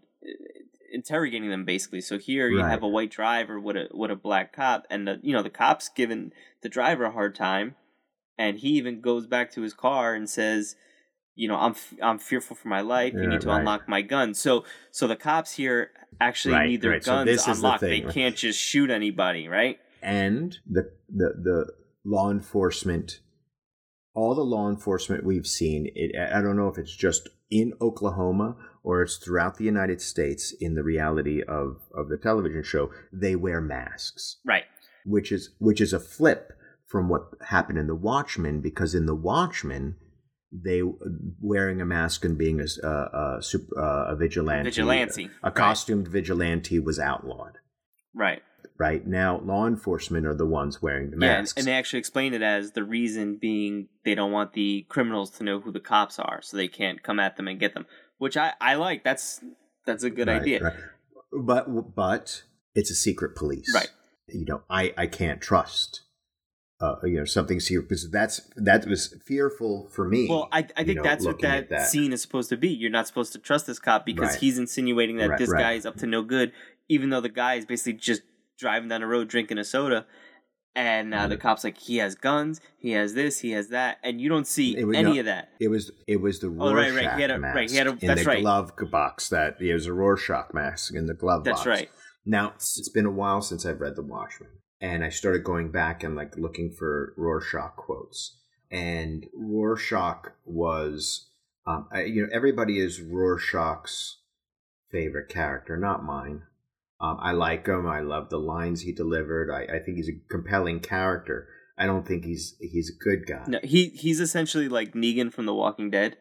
[0.93, 2.69] interrogating them basically so here you Right.
[2.71, 5.49] have a white driver with a with a black cop and the you know the
[5.49, 7.75] cops giving the driver a hard time
[8.37, 10.75] and he even goes back to his car and says
[11.38, 13.60] you know i'm i'm fearful for my life you need to right.
[13.60, 17.04] unlock my gun so so the cops here actually Right, need their right.
[17.04, 21.73] So guns the unlocked thing, they can't just shoot anybody right And the, the the
[22.04, 23.19] law enforcement
[24.17, 28.56] all the law enforcement we've seen, it, I don't know if it's just in Oklahoma
[28.84, 33.36] or it's throughout the United States in the reality of, of the television show, they
[33.36, 34.38] wear masks.
[34.43, 34.63] Right.
[35.06, 36.52] Which is which is a flip
[36.88, 39.97] from what happened in the Watchmen, because in the Watchmen,
[40.51, 40.81] they
[41.41, 43.39] wearing a mask and being a, a,
[43.77, 46.13] a, a vigilante, vigilante, a, costumed right.
[46.13, 47.57] vigilante was outlawed.
[48.13, 48.41] Right.
[48.79, 52.33] Right now, law enforcement are the ones wearing the masks, yeah, and, they actually explain
[52.33, 56.19] it as the reason being they don't want the criminals to know who the cops
[56.19, 57.88] are, so they can't come at them and get them.
[58.19, 59.03] Which I, I like.
[59.03, 59.43] That's
[59.86, 60.63] that's a good right, idea.
[60.63, 60.73] Right.
[61.31, 62.43] But but
[62.75, 63.71] it's a secret police.
[63.73, 63.89] Right.
[64.27, 66.01] You know, I I can't trust
[66.79, 70.27] uh, you know something because that's that was fearful for me.
[70.29, 72.69] Well, I, I think know, that's what that, that, scene is supposed to be.
[72.69, 74.39] You're not supposed to trust this cop because right.
[74.39, 75.61] he's insinuating that right, this right.
[75.61, 76.51] guy is up to no good,
[76.87, 78.21] even though the guy is basically just
[78.59, 80.05] driving down the road drinking a soda.
[80.75, 81.29] And uh, mm-hmm.
[81.29, 84.45] the cop's like, he has guns, he has this, he has that, and you don't
[84.45, 85.49] see was, any no, of that.
[85.59, 87.15] It was it was the Rorschach oh, right, right.
[87.15, 88.41] He had a, mask right, he had a, in the right.
[88.43, 89.29] glove box.
[89.29, 91.65] That it was a Rorschach mask in the glove that's box.
[91.65, 91.89] That's right.
[92.27, 96.03] Now it's been a while since I've read The Watchmen and I started going back
[96.03, 98.37] and like looking for Rorschach quotes.
[98.69, 101.29] And Rorschach was,
[101.65, 104.17] um, I, you know, everybody is Rorschach's
[104.91, 106.43] favorite character, not mine.
[106.99, 107.87] Um, I like him.
[107.87, 109.51] I love the lines he delivered.
[109.51, 111.47] I, I think he's a compelling character.
[111.77, 113.43] I don't think he's he's a good guy.
[113.47, 116.17] No, he he's essentially like Negan from The Walking Dead.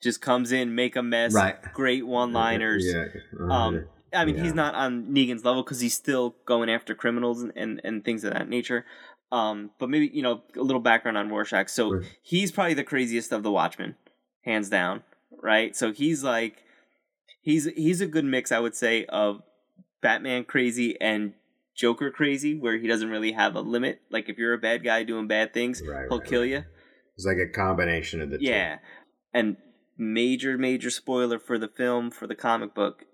[0.00, 1.56] Just comes in, make a mess, right.
[1.72, 2.84] great one liners.
[2.86, 3.06] Yeah.
[3.40, 4.44] Uh, um, I mean, yeah.
[4.44, 8.24] he's not on Negan's level because he's still going after criminals and, and, and things
[8.24, 8.84] of that nature.
[9.32, 11.68] Um, but maybe you know a little background on Rorschach.
[11.68, 12.04] So sure.
[12.22, 13.96] he's probably the craziest of the Watchmen,
[14.44, 15.02] hands down.
[15.42, 15.74] Right.
[15.74, 16.62] So he's like,
[17.40, 19.42] he's he's a good mix, I would say, of
[20.00, 21.34] Batman crazy and
[21.74, 24.00] Joker crazy, where he doesn't really have a limit.
[24.10, 26.50] Like if you're a bad guy doing bad things, right, he'll right, kill right.
[26.50, 26.64] you.
[27.16, 28.50] It's like a combination of the yeah.
[28.50, 28.50] two.
[28.50, 28.76] Yeah,
[29.32, 29.56] and
[29.96, 33.04] major major spoiler for the film for the comic book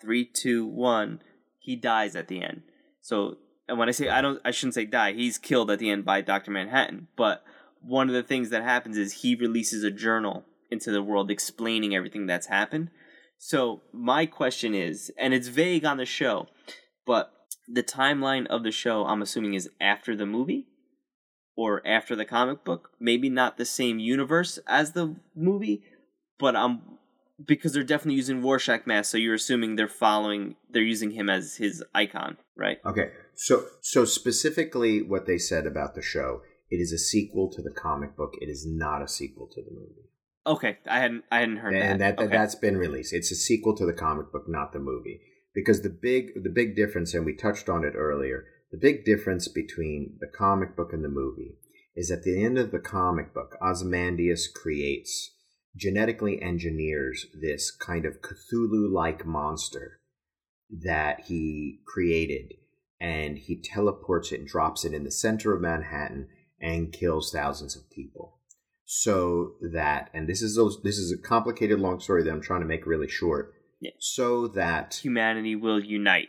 [0.00, 1.22] three, two, one,
[1.58, 2.62] he dies at the end.
[3.00, 3.36] So,
[3.68, 5.12] and when I say I don't, I shouldn't say die.
[5.12, 7.08] He's killed at the end by Doctor Manhattan.
[7.16, 7.42] But
[7.82, 11.94] one of the things that happens is he releases a journal into the world explaining
[11.94, 12.90] everything that's happened.
[13.38, 16.48] So my question is, and it's vague on the show,
[17.06, 17.32] but
[17.66, 20.66] the timeline of the show, I'm assuming, is after the movie
[21.56, 22.90] or after the comic book.
[23.00, 25.82] Maybe not the same universe as the movie,
[26.38, 26.82] but I'm
[27.46, 31.56] because they're definitely using Rorschach mask, so you're assuming they're following, they're using him as
[31.56, 32.78] his icon, right?
[32.84, 37.62] Okay, so so specifically, what they said about the show, it is a sequel to
[37.62, 38.34] the comic book.
[38.40, 40.08] It is not a sequel to the movie.
[40.46, 41.82] Okay, I hadn't I hadn't heard that.
[41.82, 42.16] and that.
[42.16, 42.36] that, okay.
[42.36, 43.12] that's been released.
[43.12, 45.20] It's a sequel to the comic book, not the movie.
[45.54, 49.48] Because the big the big difference, and we touched on it earlier, the big difference
[49.48, 51.56] between the comic book and the movie
[51.96, 55.32] is at the end of the comic book, Ozymandias creates
[55.80, 60.00] genetically engineers this kind of Cthulhu like monster
[60.70, 62.54] that he created
[63.00, 66.28] and he teleports it and drops it in the center of Manhattan
[66.60, 68.36] and kills thousands of people.
[68.84, 72.60] So that, and this is those, this is a complicated long story that I'm trying
[72.60, 73.54] to make really short.
[73.80, 73.92] Yeah.
[73.98, 76.28] So that humanity will unite.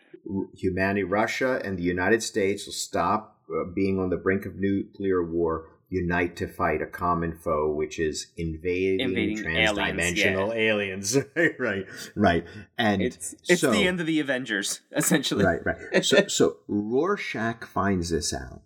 [0.56, 5.22] Humanity, Russia, and the United States will stop uh, being on the brink of nuclear
[5.22, 11.16] war unite to fight a common foe, which is invading, invading transdimensional aliens.
[11.16, 11.18] aliens.
[11.60, 12.46] right, right,
[12.78, 15.44] and it's, it's so, the end of the Avengers, essentially.
[15.44, 16.04] Right, right.
[16.04, 18.62] So, so Rorschach finds this out,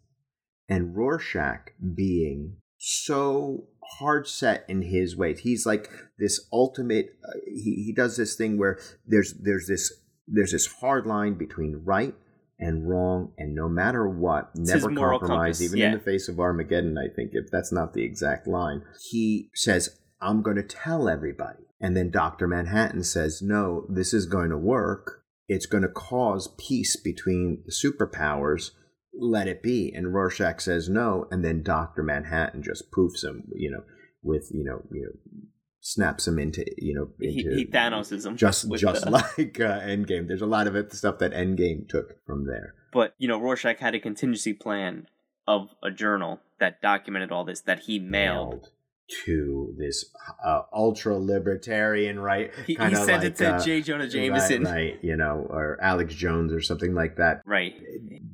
[0.69, 3.65] and Rorschach being so
[3.97, 7.17] hard set in his ways, he's like this ultimate.
[7.27, 9.91] Uh, he he does this thing where there's there's this
[10.27, 12.13] there's this hard line between right
[12.59, 15.87] and wrong and no matter what it's never compromise even yeah.
[15.87, 18.81] in the face of armageddon i think if that's not the exact line.
[19.09, 21.63] He says i'm going to tell everybody.
[21.81, 25.23] And then dr manhattan says no this is going to work.
[25.47, 28.71] It's going to cause peace between the superpowers.
[29.13, 29.93] Let it be.
[29.93, 31.27] And rorschach says no.
[31.31, 33.83] And then dr manhattan just poofs him you know
[34.23, 35.47] with you know you know
[35.85, 39.11] snaps him into you know into he, he Thanos him just just the...
[39.37, 40.27] like uh, Endgame.
[40.27, 42.73] There's a lot of it the stuff that Endgame took from there.
[42.91, 45.07] But you know, Rorschach had a contingency plan
[45.47, 48.49] of a journal that documented all this that he mailed.
[48.49, 48.69] mailed
[49.25, 50.05] to this
[50.43, 52.51] uh, ultra libertarian, right?
[52.65, 53.83] He, he sent like, it to uh, J.
[53.83, 54.99] Jonah Jameson, right, right?
[55.03, 57.41] You know, or Alex Jones or something like that.
[57.45, 57.75] Right.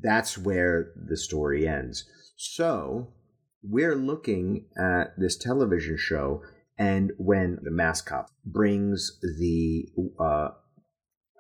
[0.02, 2.06] That's where the story ends.
[2.38, 3.10] So
[3.62, 6.42] we're looking at this television show
[6.82, 9.86] and when the mask cop brings the
[10.20, 10.50] uh,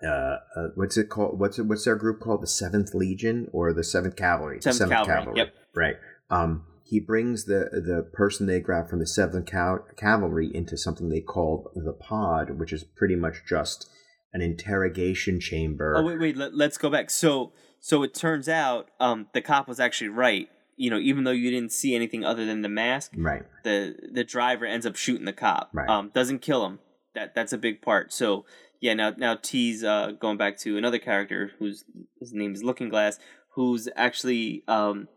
[0.05, 1.39] uh, uh, what's it called?
[1.39, 2.43] What's it, what's their group called?
[2.43, 4.61] The Seventh Legion or the Seventh Cavalry?
[4.61, 5.37] Seventh, Seventh Cavalry.
[5.37, 5.55] Yep.
[5.75, 5.95] Right.
[6.29, 11.09] Um, he brings the the person they grab from the Seventh Cal- Cavalry into something
[11.09, 13.89] they call the Pod, which is pretty much just
[14.33, 15.95] an interrogation chamber.
[15.97, 16.37] Oh wait, wait.
[16.37, 17.09] Let, us go back.
[17.09, 20.49] So, so it turns out um, the cop was actually right.
[20.77, 23.43] You know, even though you didn't see anything other than the mask, right?
[23.63, 25.69] The the driver ends up shooting the cop.
[25.73, 25.89] Right.
[25.89, 26.79] Um, doesn't kill him.
[27.13, 28.13] That that's a big part.
[28.13, 28.45] So
[28.79, 31.85] yeah, now now T's uh, going back to another character whose
[32.19, 35.07] his name is Looking Glass, who's actually um,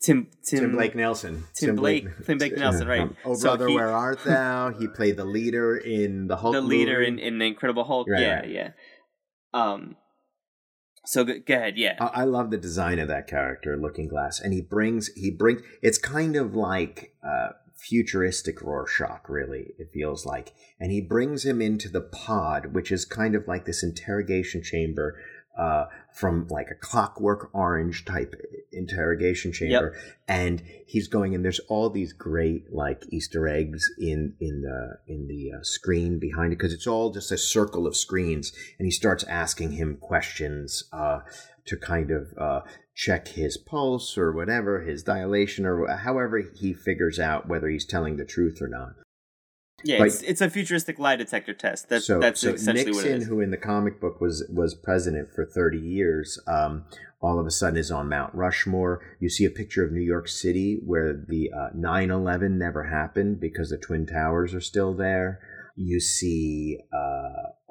[0.00, 1.44] Tim, Tim Tim Blake Nelson.
[1.54, 3.02] Tim, Blake Tim Blake Nelson, right?
[3.02, 4.70] Um, oh so brother, he, where art thou?
[4.70, 6.54] He played the leader in the Hulk.
[6.54, 7.08] The leader movie.
[7.08, 8.08] in, in the Incredible Hulk.
[8.08, 8.50] Right, yeah, right.
[8.50, 8.70] yeah.
[9.52, 9.96] Um.
[11.08, 11.96] So go, go ahead, yeah.
[11.98, 15.62] I, I, love the design of that character, Looking Glass, and he brings he brings.
[15.80, 20.52] It's kind of like uh, futuristic Rorschach, really, it feels like.
[20.78, 25.18] And he brings him into the pod, which is kind of like this interrogation chamber
[25.58, 28.34] uh, from like a clockwork orange type
[28.72, 29.94] interrogation chamber.
[29.94, 30.14] Yep.
[30.28, 35.26] And he's going and there's all these great like Easter eggs in, in the, in
[35.26, 38.52] the uh, screen behind it because it's all just a circle of screens.
[38.78, 41.20] And he starts asking him questions uh,
[41.66, 42.60] to kind of uh,
[42.94, 48.16] check his pulse or whatever, his dilation or however he figures out whether he's telling
[48.16, 48.94] the truth or not.
[49.84, 51.88] Yeah, it's, it's a futuristic lie detector test.
[51.88, 53.28] That's so, that's so essentially Nixon, what it is.
[53.28, 56.84] who in the comic book was was president for thirty years, um,
[57.20, 59.00] all of a sudden is on Mount Rushmore.
[59.20, 63.70] You see a picture of New York City where the uh, 9-11 never happened because
[63.70, 65.40] the Twin Towers are still there.
[65.74, 66.97] You see uh,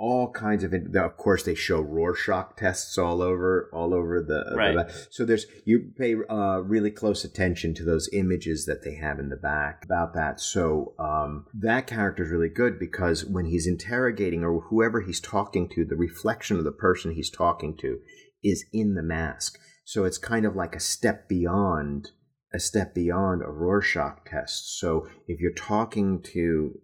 [0.07, 0.73] all kinds of.
[0.73, 4.55] Of course, they show Rorschach tests all over, all over the.
[4.55, 4.73] Right.
[4.73, 9.19] The, so there's you pay uh, really close attention to those images that they have
[9.19, 10.39] in the back about that.
[10.39, 15.67] So um, that character is really good because when he's interrogating or whoever he's talking
[15.75, 17.99] to, the reflection of the person he's talking to
[18.41, 19.59] is in the mask.
[19.83, 22.11] So it's kind of like a step beyond
[22.53, 24.79] a step beyond a Rorschach test.
[24.79, 26.79] So if you're talking to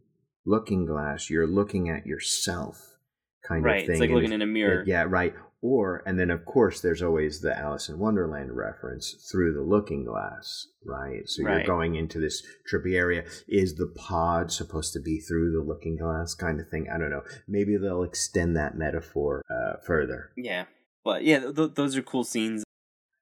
[0.46, 2.93] looking glass, you're looking at yourself
[3.48, 3.96] kind right, of thing.
[3.96, 4.84] It's like and looking in a mirror.
[4.86, 5.34] Yeah, right.
[5.62, 10.04] Or, and then of course, there's always the Alice in Wonderland reference through the looking
[10.04, 11.22] glass, right?
[11.26, 11.58] So right.
[11.58, 13.24] you're going into this trippy area.
[13.48, 16.88] Is the pod supposed to be through the looking glass kind of thing?
[16.94, 17.24] I don't know.
[17.48, 20.32] Maybe they'll extend that metaphor uh, further.
[20.36, 20.66] Yeah.
[21.06, 22.66] But yeah, th- those are cool scenes.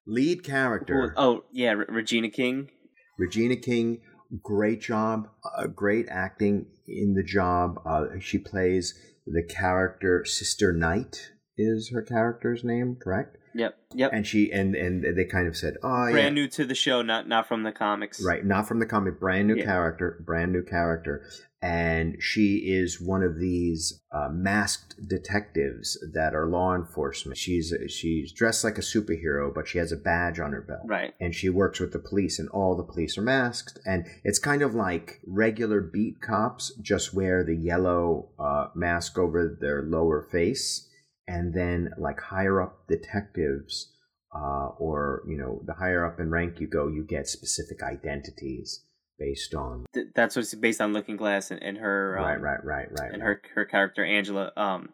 [0.04, 1.14] Lead character.
[1.16, 2.70] Oh, yeah, Regina King.
[3.18, 4.00] Regina King
[4.40, 7.80] great job, uh, great acting in the job.
[7.84, 8.94] Uh, she plays
[9.26, 13.36] the character Sister Night is her character's name, correct?
[13.54, 13.76] Yep.
[13.94, 14.10] Yep.
[14.14, 16.42] And she and and they kind of said, "Oh, brand yeah.
[16.42, 19.48] new to the show, not not from the comics." Right, not from the comic, brand
[19.48, 19.64] new Yeah.
[19.64, 21.22] character, brand new character,
[21.62, 27.38] and she is one of these uh, masked detectives that are law enforcement.
[27.38, 31.14] She's she's dressed like a superhero, but she has a badge on her belt, Right.
[31.20, 34.62] and she works with the police, and all the police are masked, and it's kind
[34.62, 40.88] of like regular beat cops, just wear the yellow uh, mask over their lower face,
[41.28, 43.92] and then like higher up detectives,
[44.34, 48.80] uh, or you know, the higher up in rank you go, you get specific identities
[49.22, 52.64] based on Th- that's what's based on Looking Glass and, and her um, right, right,
[52.64, 54.88] right, right, and her her character Angela, um,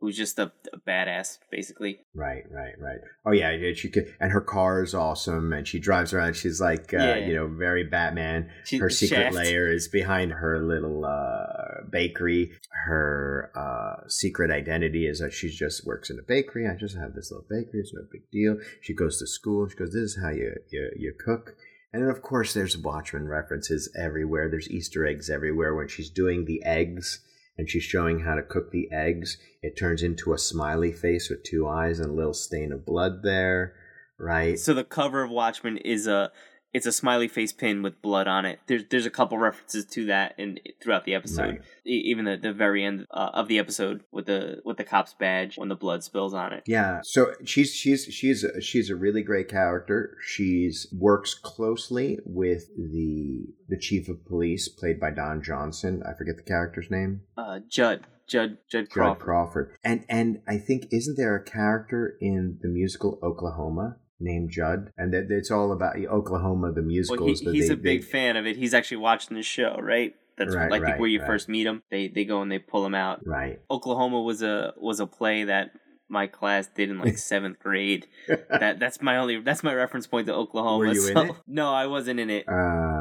[0.00, 2.00] who's just a, a badass, basically.
[2.14, 2.98] Right, right, right.
[3.26, 6.34] Oh yeah, she could, and her car is awesome, and she drives around.
[6.36, 7.16] She's like, uh, Yeah.
[7.26, 8.50] you know, very Batman.
[8.64, 9.34] She, her secret Shaft.
[9.36, 12.52] layer is behind her little uh, bakery.
[12.86, 16.68] Her uh, secret identity is that she just works in a bakery.
[16.68, 17.80] I just have this little bakery.
[17.80, 18.56] It's no big deal.
[18.82, 19.68] She goes to school.
[19.68, 21.56] She goes, "This is how you you, you cook."
[21.94, 24.50] And then, of course, there's Watchmen references everywhere.
[24.50, 25.76] There's Easter eggs everywhere.
[25.76, 27.20] When she's doing the eggs
[27.56, 31.44] and she's showing how to cook the eggs, it turns into a smiley face with
[31.44, 33.74] two eyes and a little stain of blood there,
[34.18, 34.58] right?
[34.58, 36.32] So the cover of Watchmen is a
[36.74, 38.58] it's a smiley face pin with blood on it.
[38.66, 41.42] There's there's a couple references to that in throughout the episode.
[41.42, 41.60] Right.
[41.84, 45.56] Even the, the very end uh, of the episode with the with the cop's badge
[45.56, 46.64] when the blood spills on it.
[46.66, 50.18] Yeah, so she's she's she's a, she's a really great character.
[50.26, 56.02] She's works closely with the the chief of police, played by Don Johnson.
[56.06, 57.22] I forget the character's name.
[57.38, 59.22] Uh, Judd Judd Judd Judd Crawford.
[59.22, 59.76] Crawford.
[59.84, 64.90] And and I think isn't there a character in the musical Oklahoma named Judd?
[64.96, 67.26] And that it's all about Oklahoma the musical.
[67.26, 68.56] Well, he, he's they- a big they- fan of it.
[68.56, 70.14] He's actually watching the show, right?
[70.36, 71.26] That's Right, like right, where you right.
[71.28, 71.82] first meet him.
[71.92, 73.24] They they go and they pull him out.
[73.24, 73.60] right.
[73.70, 75.70] Oklahoma was a was a play that
[76.08, 78.06] my class did in like seventh grade.
[78.50, 80.78] That that's my only that's my reference point to Oklahoma.
[80.78, 81.36] Were you in it?
[81.46, 82.48] No, I wasn't in it.
[82.48, 82.93] uh,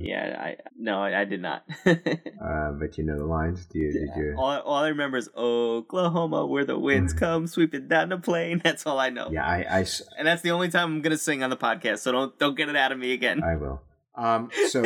[0.00, 1.64] yeah, I no, I, I did not.
[1.86, 3.66] uh, but you know the lines.
[3.66, 3.92] Do you?
[3.92, 4.34] Did you?
[4.38, 8.60] all, all I remember is Oklahoma, where the winds come sweeping down the plain.
[8.64, 9.28] That's all I know.
[9.30, 9.86] Yeah, I.
[10.18, 11.98] And that's the only time I'm gonna sing on the podcast.
[12.00, 13.42] So don't don't get it out of me again.
[13.42, 13.82] I will.
[14.16, 14.82] Um, so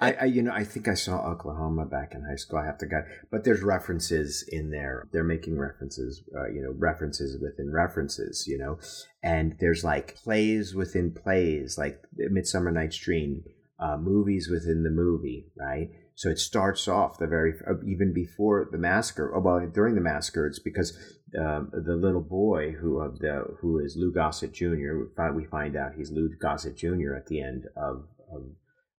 [0.00, 2.58] I, I, you know, I think I saw Oklahoma back in high school.
[2.58, 5.08] I have to go, but there's references in there.
[5.12, 8.78] They're making references, uh, you know, references within references, you know,
[9.22, 13.44] and there's like plays within plays, like Midsummer Night's Dream,
[13.78, 15.90] uh, movies within the movie, right?
[16.14, 19.34] So it starts off the very uh, even before the massacre.
[19.34, 20.96] Oh, well, during the massacre, it's because
[21.38, 24.96] um, the little boy who of the who is Lou Gossett Jr.
[24.96, 27.14] We find, we find out he's Lou Gossett Jr.
[27.16, 28.42] at the end of, of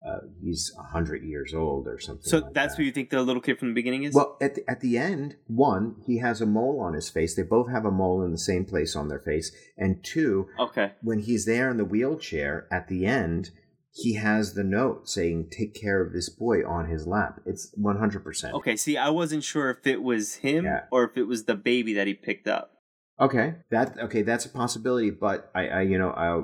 [0.05, 2.25] uh, he's hundred years old or something.
[2.25, 2.83] So like that's that.
[2.83, 4.15] who you think the little kid from the beginning is?
[4.15, 7.37] Well, at the, at the end, one, he has a mole on his face.
[7.37, 9.55] They both have a mole in the same place on their face.
[9.79, 10.93] And two, okay.
[11.01, 13.51] when he's there in the wheelchair at the end,
[13.97, 17.41] he has the note saying, Take care of this boy on his lap.
[17.47, 18.53] It's 100%.
[18.55, 20.81] Okay, see, I wasn't sure if it was him Yeah.
[20.91, 22.73] or if it was the baby that he picked up.
[23.21, 25.11] Okay, that okay, that's a possibility.
[25.11, 26.43] But I, I you know, I,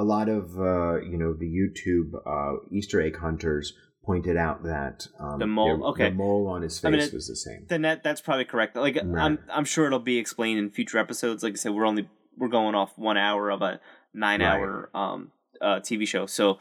[0.00, 3.72] a lot of uh, you know the YouTube uh, Easter egg hunters
[4.04, 6.10] pointed out that um, The mole- the- okay.
[6.10, 7.66] the mole on his face I mean, it- was the same.
[7.68, 8.76] Then that that's probably correct.
[8.76, 9.24] Like Right.
[9.24, 11.42] I'm I'm sure it'll be explained in future episodes.
[11.42, 13.80] Like I said, we're only we're going off one hour of a
[14.12, 16.26] nine hour um uh TV show.
[16.26, 16.60] So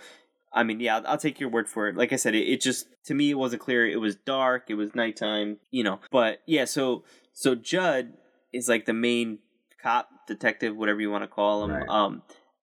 [0.53, 1.95] I mean, yeah, I'll, take your word for it.
[1.95, 3.87] Like I said, it, it just to me it wasn't clear.
[3.87, 4.65] It was dark.
[4.69, 5.57] It was nighttime.
[5.71, 6.65] You know, but yeah.
[6.65, 8.13] So so Judd
[8.51, 9.39] is like the main
[9.81, 11.71] cop, detective, whatever you want to call him.
[11.71, 11.89] Right.
[11.89, 12.21] Um,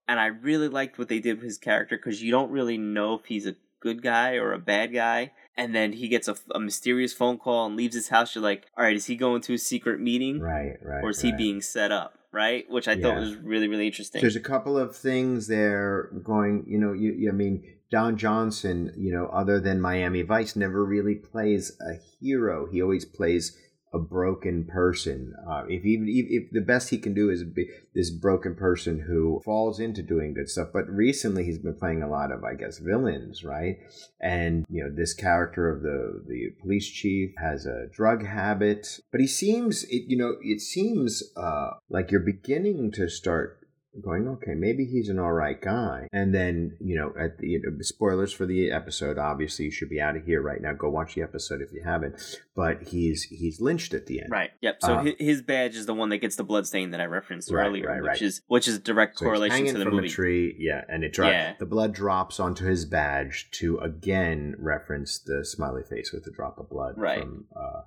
[0.09, 3.14] and I really liked what they did with his character because you don't really know
[3.14, 5.33] if he's a good guy or a bad guy.
[5.57, 8.35] And then he gets a, a mysterious phone call and leaves his house.
[8.35, 11.03] You're like, all right, is he going to a secret meeting Right, right.
[11.03, 12.18] or is he being set up?
[12.33, 14.21] Right, which I thought was really really interesting.
[14.21, 16.64] There's a couple of things there going.
[16.66, 18.93] You know, you, you I mean, Don Johnson.
[18.97, 22.66] You know, other than Miami Vice, never really plays a hero.
[22.71, 23.59] He always plays
[23.92, 25.35] a broken person.
[25.48, 29.40] Uh, if even if, the best he can do is be this broken person who
[29.44, 30.68] falls into doing good stuff.
[30.72, 33.79] But recently, he's been playing a lot of, I guess, villains, right?
[34.20, 39.20] And you know, this character of the the police chief has a drug habit, but
[39.20, 43.60] he seems, it, you know, it seems uh, like you're beginning to start
[44.05, 46.07] going, okay, maybe he's an all right guy.
[46.12, 49.88] And then, you know, at the you know, spoilers for the episode, obviously you should
[49.88, 50.72] be out of here right now.
[50.72, 52.14] Go watch the episode if you haven't.
[52.55, 54.31] But he's he's lynched at the end.
[54.31, 54.50] Right.
[54.61, 54.76] Yep.
[54.81, 57.50] So Uh, his badge is the one that gets the blood stain that I referenced
[57.50, 60.07] Right, earlier, right, which is which is direct So correlation to the from movie.
[60.07, 61.33] a tree, yeah, and it drops.
[61.33, 61.55] Yeah.
[61.59, 66.59] the blood drops onto his badge to again reference the smiley face with the drop
[66.59, 67.20] of blood Right.
[67.22, 67.81] from uh,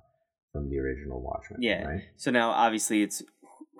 [0.52, 1.62] from the original Watchmen.
[1.62, 1.84] Yeah.
[1.84, 2.02] right?
[2.16, 3.22] So now obviously it's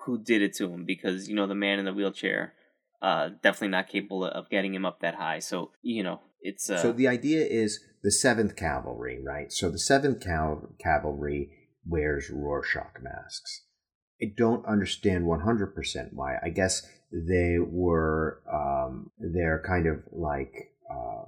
[0.04, 2.54] who did it to him because you know the man in the wheelchair,
[3.02, 5.38] uh, definitely not capable of getting him up that high.
[5.38, 9.52] So you know it's uh, So the idea is the Seventh Cavalry, right?
[9.52, 11.50] So the Seventh Cal- Cavalry
[11.86, 13.64] wears Rorschach masks.
[14.22, 16.36] I don't understand one hundred percent why.
[16.42, 21.24] I guess they were um, they're kind of like uh,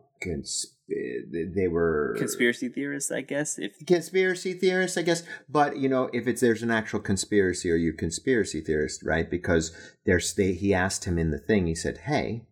[0.88, 3.59] they were conspiracy theorists, I guess.
[3.59, 5.22] If conspiracy theorists, I guess.
[5.49, 9.29] But you know, if it's there's an actual conspiracy, are you conspiracy theorist, right?
[9.29, 11.66] Because there's they, he asked him in the thing.
[11.66, 12.46] He said, "Hey,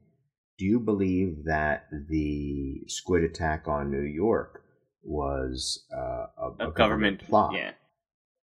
[0.58, 4.62] do you believe that the squid attack on New York
[5.02, 7.72] was uh, a, a, government, plot, yeah,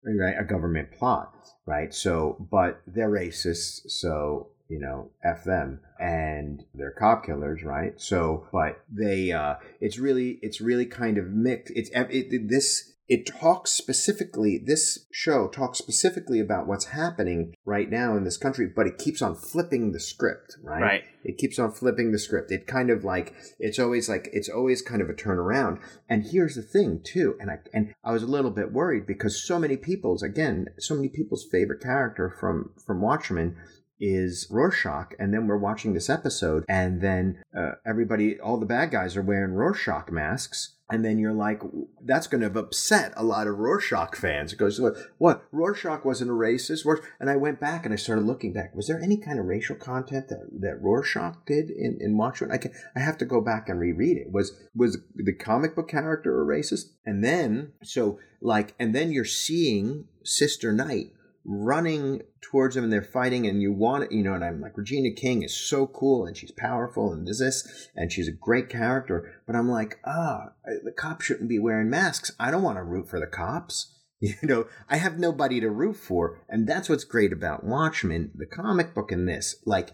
[0.05, 0.37] right?
[0.39, 1.35] A government plot,
[1.67, 1.93] right?
[1.93, 8.01] So, but they're racist, so you know, f them, and they're cop killers, right?
[8.01, 11.73] So, but they, uh, it's really, it's really kind of mixed.
[11.77, 12.95] It's it, this.
[13.09, 14.63] It talks specifically.
[14.65, 19.21] This show talks specifically about what's happening right now in this country, but it keeps
[19.21, 20.81] on flipping the script, right?
[20.81, 21.03] right.
[21.25, 22.53] It keeps on flipping the script.
[22.53, 25.81] It kind of like it's always like it's always kind of a turnaround.
[26.09, 29.43] And here's the thing too, and I and I was a little bit worried because
[29.43, 33.57] so many people's again, so many people's favorite character from from Watchmen
[34.01, 38.91] is Rorschach, and then we're watching this episode, and then uh, everybody, all the bad
[38.91, 40.77] guys are wearing Rorschach masks.
[40.93, 41.63] And then you're like,
[42.05, 44.53] that's going to have upset a lot of Rorschach fans.
[44.53, 44.81] It goes,
[45.19, 45.45] what?
[45.53, 46.85] Rorschach wasn't a racist?
[47.21, 48.75] And I went back and I started looking back.
[48.75, 52.51] Was there any kind of racial content that, that Rorschach did in, in Watchmen?
[52.51, 54.33] I, can, I have to go back and reread it.
[54.33, 56.87] Was was the comic book character a racist?
[57.07, 61.13] And then, so like, and then you're seeing Sister Night
[61.51, 64.79] running towards him and they're fighting and you want it, you know, and I'm like,
[64.79, 68.69] Regina King is so cool and she's powerful and this, this, and she's a great
[68.69, 69.43] character.
[69.47, 72.31] But I'm like, ah, the cops shouldn't be wearing masks.
[72.39, 73.97] I don't want to root for the cops.
[74.23, 76.45] You know, I have nobody to root for.
[76.47, 79.57] And that's what's great about Watchmen, the comic book in this.
[79.65, 79.93] Like,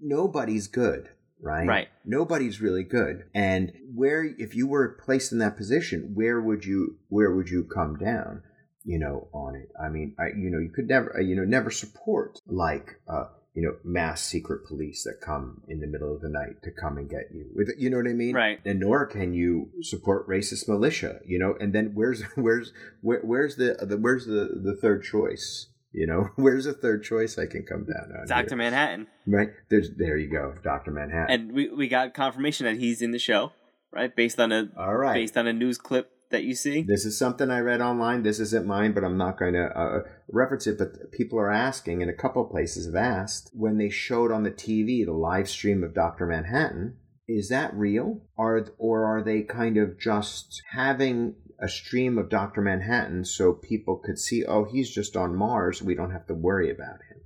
[0.00, 1.10] nobody's good.
[1.38, 1.68] Right?
[1.68, 1.88] Right.
[2.02, 3.24] Nobody's really good.
[3.34, 7.62] And where, if you were placed in that position, where would you, where would you
[7.62, 8.42] come down?
[8.88, 9.68] You know, on it.
[9.78, 13.26] I mean, I, you know, you could never, uh, you know, never support like, uh,
[13.54, 16.96] you know mass secret police that come in the middle of the night to come
[16.96, 18.60] and get you with you know what i mean Right.
[18.64, 23.56] and nor can you support racist militia you know and then where's where's where, where's
[23.56, 27.64] the, the where's the the third choice you know where's the third choice i can
[27.64, 28.54] come down on Doctor?
[28.54, 33.02] Manhattan, right there's there you go dr manhattan and we we got confirmation that he's
[33.02, 33.50] in the show,
[33.90, 34.14] right?
[34.14, 36.82] Based on a all right based on a news clip that you see.
[36.82, 38.22] This is something I read online.
[38.22, 40.78] This isn't mine, but I'm not going to uh, reference it.
[40.78, 44.42] But people are asking, and a couple of places have asked, when they showed on
[44.42, 46.26] the TV the live stream of Dr.
[46.26, 48.22] Manhattan, is that real?
[48.36, 52.60] Or, or are they kind of just having a stream of Dr.
[52.60, 55.82] Manhattan so people could see, oh, he's just on Mars.
[55.82, 57.20] We don't have to worry about him.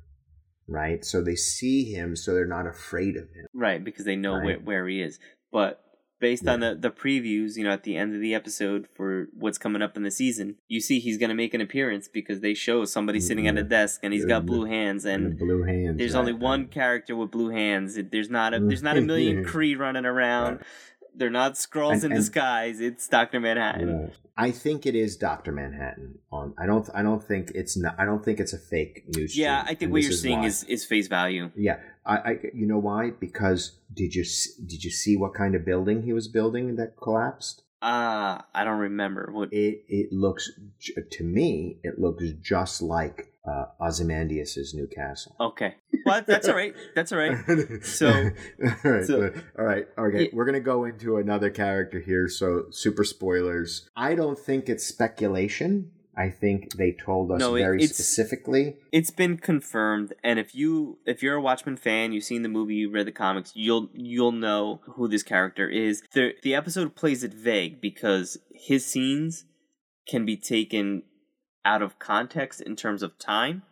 [0.68, 1.04] Right?
[1.04, 3.46] So they see him, so they're not afraid of him.
[3.52, 4.44] Right, because they know Right.
[4.44, 5.18] where, where he is.
[5.50, 5.82] But
[6.22, 9.58] based on the, the previews, you know, at the end of the episode for what's
[9.58, 12.54] coming up in the season, you see he's going to make an appearance because they
[12.54, 13.68] show somebody sitting at a mm-hmm.
[13.68, 15.98] desk and he's Yeah, got blue hands And, and blue hands.
[15.98, 17.98] there's right, only one character with blue hands.
[18.10, 18.68] There's not a mm-hmm.
[18.68, 20.60] there's not a million Kree running around.
[21.14, 22.80] They're not Skrulls in and- disguise.
[22.80, 24.02] It's Doctor Manhattan.
[24.02, 24.12] Right.
[24.36, 26.20] I think it is Doctor Manhattan.
[26.30, 29.36] On I don't I don't think it's not I don't think it's a fake news.
[29.36, 30.46] Yeah, I think what you're seeing why.
[30.46, 31.50] is is face value.
[31.56, 31.80] yeah.
[32.04, 33.10] I, I you know why?
[33.10, 34.24] Because did you
[34.66, 37.62] did you see what kind of building he was building that collapsed?
[37.84, 39.52] Ah, I don't remember what.
[39.52, 40.50] It it looks
[41.10, 45.34] to me it looks just like uh, Ozymandias's new castle.
[45.40, 45.74] Okay,
[46.06, 46.74] well that's all right.
[46.94, 47.36] That's all right.
[47.82, 50.22] So- all right, so- so- all right, okay.
[50.24, 50.28] Yeah.
[50.32, 52.28] We're gonna go into another character here.
[52.28, 53.88] So, super spoilers.
[53.96, 55.90] I don't think it's speculation.
[56.16, 58.76] I think they told us No, it- very it's- specifically.
[58.92, 62.74] It's been confirmed, and if you if you're a Watchmen fan, you've seen the movie,
[62.74, 66.02] you read the comics, you'll you'll know who this character is.
[66.12, 69.46] The the episode plays it vague because his scenes
[70.08, 71.04] can be taken
[71.64, 73.62] out of context in terms of time.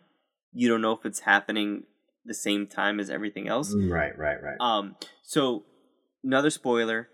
[0.52, 1.84] You don't know if it's happening
[2.24, 3.74] the same time as everything else.
[3.74, 4.56] Right, right, right.
[4.60, 5.64] Um, so
[6.24, 7.08] another spoiler.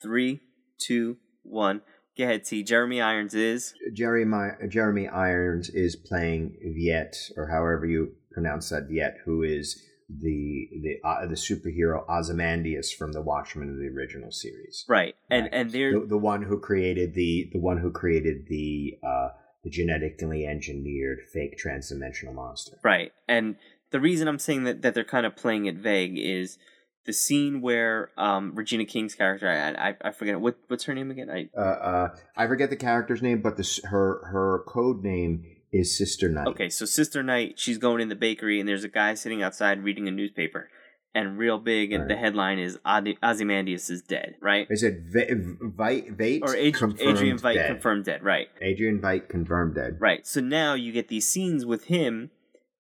[0.00, 0.40] Three,
[0.78, 1.82] two, one.
[2.16, 2.62] Go ahead, T.
[2.62, 9.18] Jeremy Irons is Jeremy Jeremy Irons is playing Viet, or however you pronounce that Viet,
[9.24, 14.84] who is the the uh, the superhero Ozymandias from the Watchmen of the original series.
[14.88, 15.54] right, and Right.
[15.54, 19.28] and they're the, the one who created the the one who created the uh,
[19.64, 22.76] the genetically engineered fake transdimensional monster.
[22.82, 23.12] Right.
[23.28, 23.56] And
[23.90, 26.58] the reason I'm saying that, that they're kind of playing it vague is
[27.04, 31.10] the scene where um, Regina King's character, I, I, I forget, what what's her name
[31.10, 31.28] again?
[31.30, 35.96] I, Uh, uh, I forget the character's name, but this her her code name is
[35.96, 36.46] Sister Night.
[36.48, 39.82] okay, so Sister Night, she's going in the bakery and there's a guy sitting outside
[39.82, 40.68] reading a newspaper.
[41.14, 44.66] And real big, and the headline is Ozy- Ozymandias is dead, right?
[44.70, 46.16] Is it Veidt?
[46.16, 47.66] Veidt Or Ad- Adrian Veidt dead.
[47.70, 48.48] confirmed dead, right?
[48.62, 49.98] Adrian Veidt confirmed dead.
[50.00, 50.26] Right.
[50.26, 52.30] So now you get these scenes with him,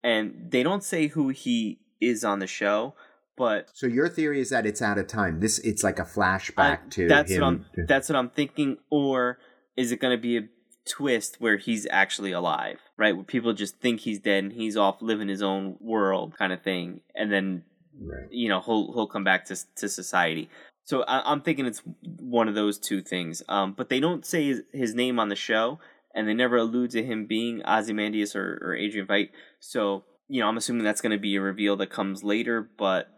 [0.03, 2.95] and they don't say who he is on the show,
[3.37, 5.39] but So your theory is that it's out of time.
[5.39, 7.41] This it's like a flashback I- to that's him.
[7.41, 8.77] what I'm that's what I'm thinking.
[8.89, 9.39] Or
[9.75, 10.47] is it going to be a
[10.85, 13.15] twist where he's actually alive, right?
[13.15, 16.61] Where people just think he's dead and he's off living his own world, kind of
[16.61, 17.63] thing, and then
[17.99, 18.31] right.
[18.31, 20.49] you know he'll he'll come back to to society.
[20.83, 21.81] So I, I'm thinking it's
[22.19, 23.41] one of those two things.
[23.49, 25.79] Um, but they don't say his, his name on the show,
[26.13, 29.29] and they never allude to him being Ozymandias or, or Adrian Veidt.
[29.59, 33.09] So you know I'm assuming that's going to be a reveal that comes later, but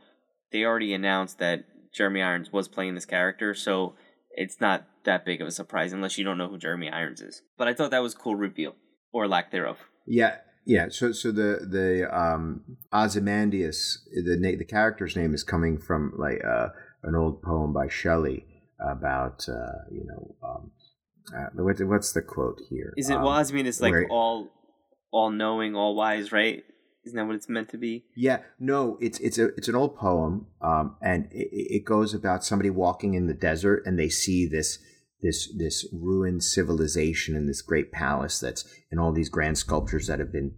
[0.52, 3.96] they already announced that Jeremy Irons was playing this character, so
[4.32, 7.42] it's not that big of a surprise unless you don't know who Jeremy Irons is.
[7.58, 8.76] But I thought that was a cool reveal
[9.12, 9.78] or lack thereof.
[10.06, 10.88] Yeah, yeah.
[10.90, 12.62] So, so the the um,
[12.94, 16.68] Ozymandias, the na- the character's name is coming from like uh,
[17.04, 18.46] an old poem by Shelley
[18.80, 20.72] about uh, you know um,
[21.36, 22.94] uh, what, what's the quote here?
[22.98, 23.40] Is it Um, well?
[23.40, 24.50] Ozymandias like where- all
[25.12, 26.64] all knowing, all wise, right?
[27.08, 28.04] Isn't that what it's meant to be?
[28.16, 32.44] Yeah, no, it's it's a it's an old poem, um, and it, it goes about
[32.44, 34.80] somebody walking in the desert and they see this
[35.22, 40.20] this this ruined civilization and this great palace that's and all these grand sculptures that
[40.20, 40.54] have been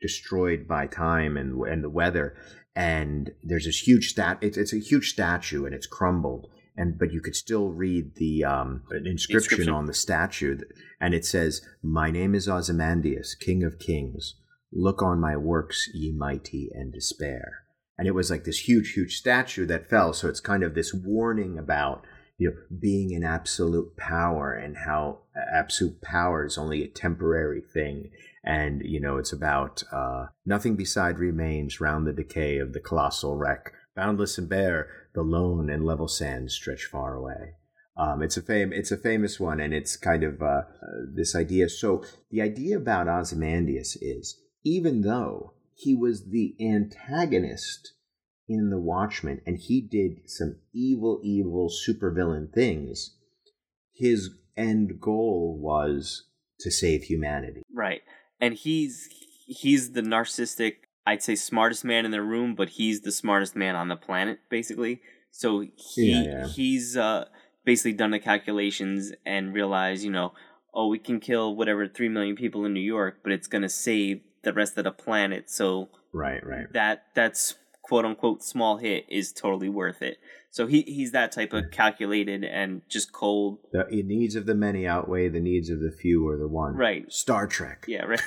[0.00, 2.36] destroyed by time and and the weather,
[2.76, 4.38] and there's this huge stat.
[4.40, 8.44] It's it's a huge statue and it's crumbled, and but you could still read the
[8.44, 9.74] um an inscription, inscription.
[9.74, 10.56] on the statue,
[11.00, 14.36] and it says, "My name is Ozymandias, King of Kings."
[14.72, 17.64] Look on my works, ye mighty, and despair.
[17.98, 20.12] And it was like this huge, huge statue that fell.
[20.12, 22.04] So it's kind of this warning about
[22.38, 25.20] you know being in absolute power and how
[25.52, 28.10] absolute power is only a temporary thing.
[28.42, 33.36] And you know it's about uh, nothing beside remains round the decay of the colossal
[33.36, 33.72] wreck.
[33.94, 37.54] Boundless and bare, the lone and level sands stretch far away.
[37.96, 38.72] Um, it's a fame.
[38.72, 40.62] It's a famous one, and it's kind of uh, uh,
[41.14, 41.68] this idea.
[41.68, 47.92] So the idea about Ozymandias is even though he was the antagonist
[48.48, 53.16] in The Watchmen, and he did some evil, evil supervillain things.
[53.94, 56.24] His end goal was
[56.60, 57.62] to save humanity.
[57.72, 58.02] Right.
[58.40, 59.08] And he's
[59.46, 63.76] he's the narcissistic, I'd say smartest man in the room, but he's the smartest man
[63.76, 65.00] on the planet basically.
[65.30, 66.48] So he Yeah, yeah.
[66.48, 67.26] he's uh
[67.64, 70.32] basically done the calculations and realized, you know,
[70.74, 73.68] oh, we can kill whatever 3 million people in New York, but it's going to
[73.68, 75.50] save the rest of the planet.
[75.50, 76.72] So Right, right.
[76.72, 80.18] that that's quote unquote small hit is totally worth it.
[80.52, 83.58] So he he's that type of calculated and just cold.
[83.72, 86.74] The needs of the many outweigh the needs of the few or the one.
[86.74, 87.10] Right.
[87.12, 87.84] Star Trek.
[87.86, 88.20] Yeah, right.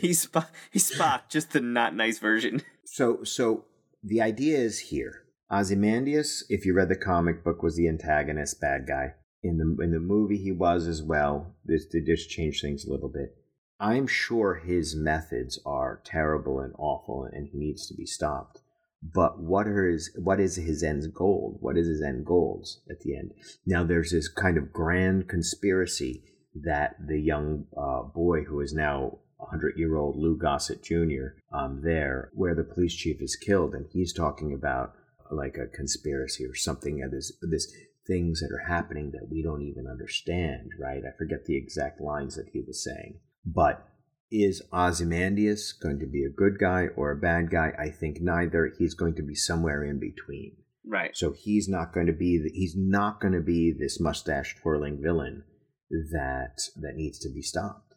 [0.00, 2.62] he's Spock, he's Spock, just the not nice version.
[2.84, 3.64] So, so
[4.04, 5.22] the idea is here.
[5.50, 9.14] Ozymandias, if you read the comic book, was the antagonist, bad guy.
[9.42, 11.54] In the in the movie, he was as well.
[11.64, 13.34] This they just changed things a little bit.
[13.82, 18.60] I'm sure his methods are terrible and awful, and he needs to be stopped.
[19.02, 21.58] But what are his what is his end goal?
[21.60, 23.32] What is his end goals at the end?
[23.66, 26.22] Now there's this kind of grand conspiracy
[26.54, 31.34] that the young uh, boy who is now a hundred year old Lou Gossett Jr.
[31.52, 34.92] Um, there, where the police chief is killed, and he's talking about
[35.32, 37.02] like a conspiracy or something.
[37.02, 37.66] Uh, this this
[38.06, 40.70] things that are happening that we don't even understand.
[40.78, 41.02] Right?
[41.04, 43.88] I forget the exact lines that he was saying, but
[44.30, 47.72] is Ozymandias going to be a good guy or a bad guy?
[47.78, 48.72] I think neither.
[48.78, 50.56] He's going to be somewhere in between.
[50.86, 51.14] Right.
[51.14, 55.00] So he's not going to be the, he's not going to be this mustache twirling
[55.02, 55.44] villain
[55.90, 57.94] that that needs to be stopped.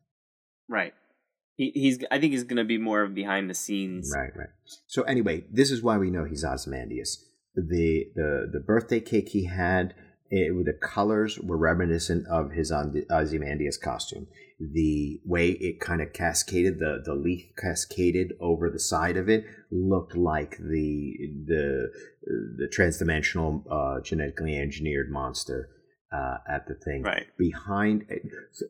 [0.67, 0.93] Right.
[1.55, 4.11] He, he's I think he's gonna be more of behind the scenes.
[4.13, 4.49] Right, right.
[4.87, 7.23] So anyway, this is why we know he's Ozymandias.
[7.55, 9.93] The the the birthday cake he had,
[10.29, 14.27] it, the colors were reminiscent of his Ozymandias costume.
[14.59, 19.43] The way it kind of cascaded, the the leaf cascaded over the side of it,
[19.69, 21.91] looked like the the
[22.23, 25.69] the transdimensional uh, genetically engineered monster
[26.15, 27.03] uh, at the thing.
[27.03, 27.25] Right.
[27.37, 28.05] Behind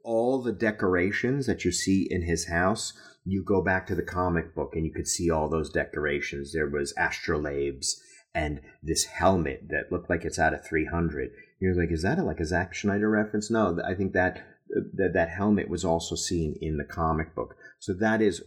[0.04, 4.56] all the decorations that you see in his house, you go back to the comic
[4.56, 6.54] book and you could see all those decorations.
[6.54, 7.94] There was astrolabes
[8.34, 11.32] and this helmet that looked like it's out of 300.
[11.60, 13.50] You're like, is that a, like a Zack Snyder reference?
[13.50, 14.46] No, I think that
[14.94, 17.56] that that helmet was also seen in the comic book.
[17.80, 18.44] So that is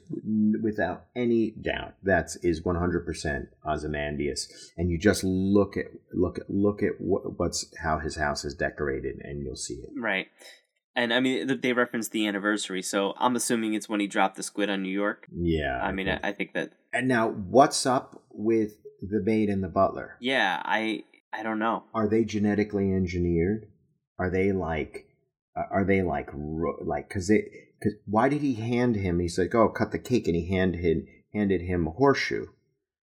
[0.62, 4.72] without any doubt that is 100% Ozymandias.
[4.76, 8.54] And you just look at look at look at what, what's how his house is
[8.54, 9.90] decorated and you'll see it.
[9.96, 10.26] Right.
[10.96, 14.42] And I mean, they referenced the anniversary, so I'm assuming it's when he dropped the
[14.42, 15.28] squid on New York.
[15.32, 15.78] Yeah.
[15.80, 16.72] I mean, I, I think that.
[16.92, 20.16] And now, what's up with the maid and the butler?
[20.20, 21.84] Yeah, I I don't know.
[21.94, 23.68] Are they genetically engineered?
[24.18, 25.06] Are they like,
[25.70, 27.44] are they like like because it?
[27.82, 29.20] Cause why did he hand him?
[29.20, 32.46] He's like, oh, cut the cake, and he handed him, handed him a horseshoe.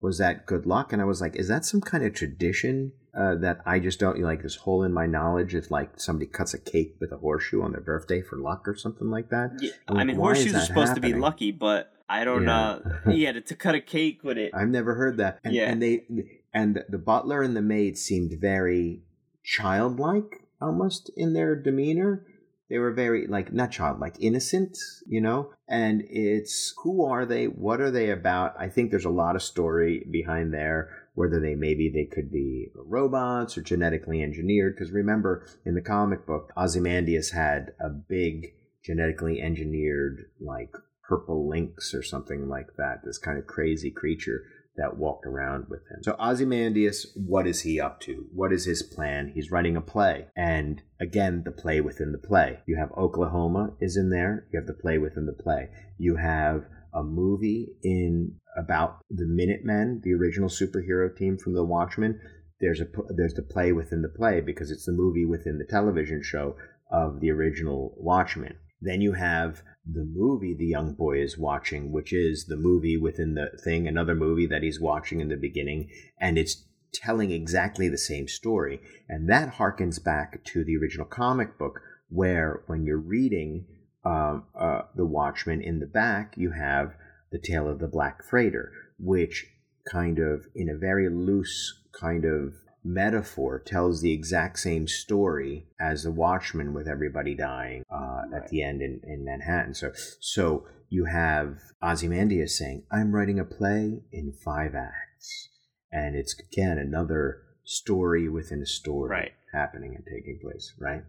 [0.00, 0.92] Was that good luck?
[0.92, 4.20] And I was like, is that some kind of tradition uh, that I just don't
[4.20, 4.42] like?
[4.42, 7.72] This hole in my knowledge if like somebody cuts a cake with a horseshoe on
[7.72, 9.52] their birthday for luck or something like that.
[9.60, 12.80] Yeah, I'm I mean, horseshoes are supposed to be lucky, but I don't Yeah.
[12.86, 12.96] know.
[13.12, 14.52] yeah, to, to cut a cake with it.
[14.54, 15.40] I've never heard that.
[15.44, 15.70] And, Yeah.
[15.70, 16.04] and they
[16.52, 19.02] and the butler and the maid seemed very
[19.42, 22.26] childlike almost in their demeanor.
[22.70, 25.50] They were very like not childlike, innocent, you know.
[25.68, 27.46] And it's who are they?
[27.46, 28.54] What are they about?
[28.58, 30.90] I think there's a lot of story behind there.
[31.14, 34.74] Whether they maybe they could be robots or genetically engineered.
[34.74, 40.74] Because remember, in the comic book, Ozymandias had a big genetically engineered like
[41.06, 43.00] purple lynx or something like that.
[43.04, 44.42] This kind of crazy creature
[44.76, 46.02] that walked around with him.
[46.02, 48.26] So Ozymandias, what is he up to?
[48.32, 49.30] What is his plan?
[49.34, 50.26] He's writing a play.
[50.36, 52.60] And again, the play within the play.
[52.66, 54.46] You have Oklahoma is in there.
[54.52, 55.68] You have the play within the play.
[55.98, 62.20] You have a movie in about the Minutemen, the original superhero team from The Watchmen.
[62.60, 66.22] There's a there's the play within the play because it's the movie within the television
[66.22, 66.56] show
[66.90, 68.56] of the original Watchmen.
[68.84, 73.34] Then you have the movie the young boy is watching, which is the movie within
[73.34, 77.98] the thing, another movie that he's watching in the beginning, and it's telling exactly the
[77.98, 78.80] same story.
[79.08, 83.66] And that harkens back to the original comic book, where when you're reading
[84.04, 86.94] um, uh, The Watchmen in the back, you have
[87.32, 89.46] The Tale of the Black Freighter, which
[89.90, 92.54] kind of, in a very loose kind of
[92.84, 98.62] metaphor tells the exact same story as the Watchmen with everybody dying uh, at the
[98.62, 99.74] end in, in Manhattan.
[99.74, 105.48] So so you have Ozymandias saying, "I'm writing a play in five acts,"
[105.90, 109.32] and it's again another story within a story Right.
[109.52, 110.74] happening and taking place.
[110.78, 111.02] Right?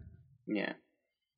[0.46, 0.72] Yeah.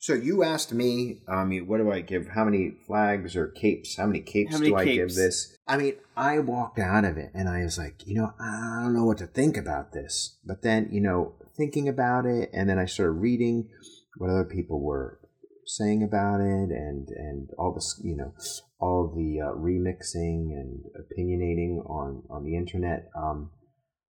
[0.01, 2.29] So you asked me, I mean, what do I give?
[2.29, 3.97] How many flags or capes?
[3.97, 5.57] How many capes How many do I give this?
[5.67, 8.95] I mean, I walked out of it and I was like, you know, I don't
[8.95, 10.39] know what to think about this.
[10.45, 13.69] But then, you know, thinking about it, and then I started reading
[14.17, 15.19] what other people were
[15.67, 18.33] saying about it, and and all this, you know,
[18.81, 23.09] all the uh, remixing and opinionating on on the internet.
[23.17, 23.51] Um,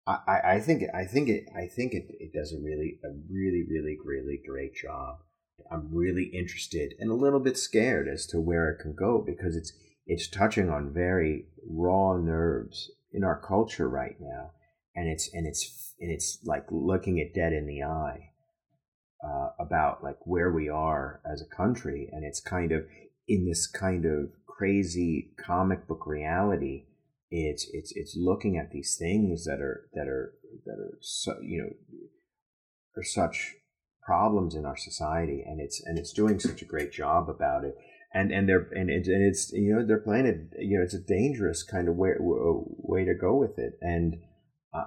[0.07, 3.09] I, I- I think I think it I think it, it does a really a
[3.31, 5.19] really really really great job.
[5.71, 9.57] I'm really interested and a little bit scared as to where it can go because
[9.57, 9.73] it's
[10.07, 14.51] it's touching on very raw nerves in our culture right now,
[14.95, 18.31] and it's and it's and it's like looking it dead in the eye
[19.25, 22.85] uh, about like where we are as a country, and it's kind of
[23.27, 26.85] in this kind of crazy comic book reality.
[27.31, 30.35] It's it's it's looking at these things that are that are
[30.67, 31.71] that are so, you know
[32.97, 33.55] are such
[34.05, 37.75] problems in our society, and it's and it's doing such a great job about it.
[38.13, 40.39] And and they're and it's and it's you know they're playing it.
[40.59, 44.17] You know, it's a dangerous kind of way way to go with it, and.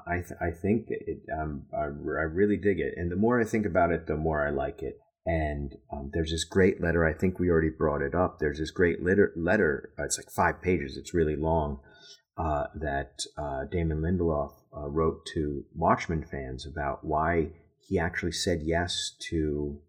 [0.05, 3.45] I th- I think it um I, I really dig it, and the more I
[3.45, 4.97] think about it, the more I like it.
[5.26, 7.05] And um, there's this great letter.
[7.05, 8.38] I think we already brought it up.
[8.39, 9.32] There's this great letter.
[9.38, 9.93] Letter.
[9.97, 10.97] uh, It's like five pages.
[10.97, 11.80] It's really long.
[12.38, 17.51] Uh, that uh, Damon Lindelof uh, wrote to Watchmen fans about why
[17.88, 19.79] he actually said yes to,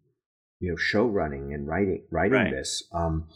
[0.61, 2.51] you know, show running and writing writing Right.
[2.53, 2.85] this.
[2.93, 3.29] Um,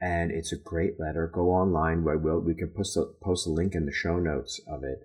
[0.00, 1.30] and it's a great letter.
[1.32, 2.04] Go online.
[2.04, 2.40] We will.
[2.40, 5.00] We can post a, post a link in the show notes of it.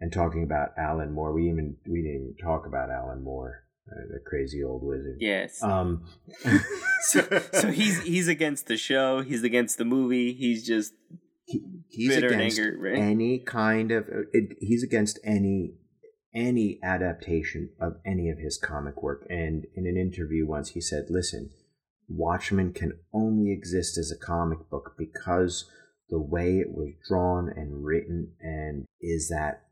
[0.00, 4.02] And talking about Alan Moore, we even we didn't even talk about Alan Moore, uh,
[4.12, 5.16] the crazy old wizard.
[5.18, 5.60] Yes.
[5.62, 6.04] Um,
[7.00, 7.22] so,
[7.52, 9.22] so he's he's against the show.
[9.22, 10.34] He's against the movie.
[10.34, 10.92] He's just
[11.46, 12.92] he, he's against angry.
[12.92, 13.02] Right?
[13.02, 15.72] any kind of it, he's against any
[16.36, 19.26] any adaptation of any of his comic work.
[19.28, 21.50] And in an interview once he said listen
[22.08, 25.68] watchmen can only exist as a comic book because
[26.08, 29.62] the way it was drawn and written and is that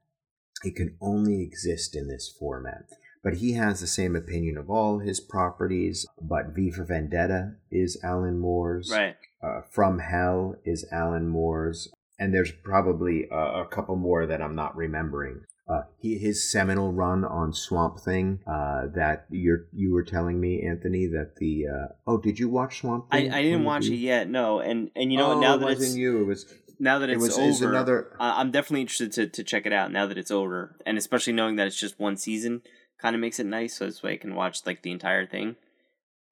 [0.64, 2.86] it can only exist in this format.
[3.22, 7.98] But he has the same opinion of all his properties but v for vendetta is
[8.02, 8.90] alan moore's.
[8.90, 9.16] Right.
[9.42, 14.54] uh, From Hell is Alan Moore's, and there's probably uh, a couple more that I'm
[14.54, 15.42] not remembering.
[15.66, 20.62] Uh, he, his seminal run on Swamp Thing uh, that you you were telling me,
[20.62, 23.32] Anthony, that the uh, oh, did you watch Swamp I, Thing?
[23.32, 24.28] I didn't watch you- it yet.
[24.28, 26.20] No, and and you know oh, now it that wasn't it's you.
[26.20, 26.54] It was.
[26.78, 28.16] now that It it's was, it was over, another.
[28.20, 31.32] I- I'm definitely interested to to check it out now that it's over, and especially
[31.32, 32.60] knowing that it's just one season
[33.00, 33.74] kind of makes it nice.
[33.78, 35.56] So this way I can watch like the entire thing.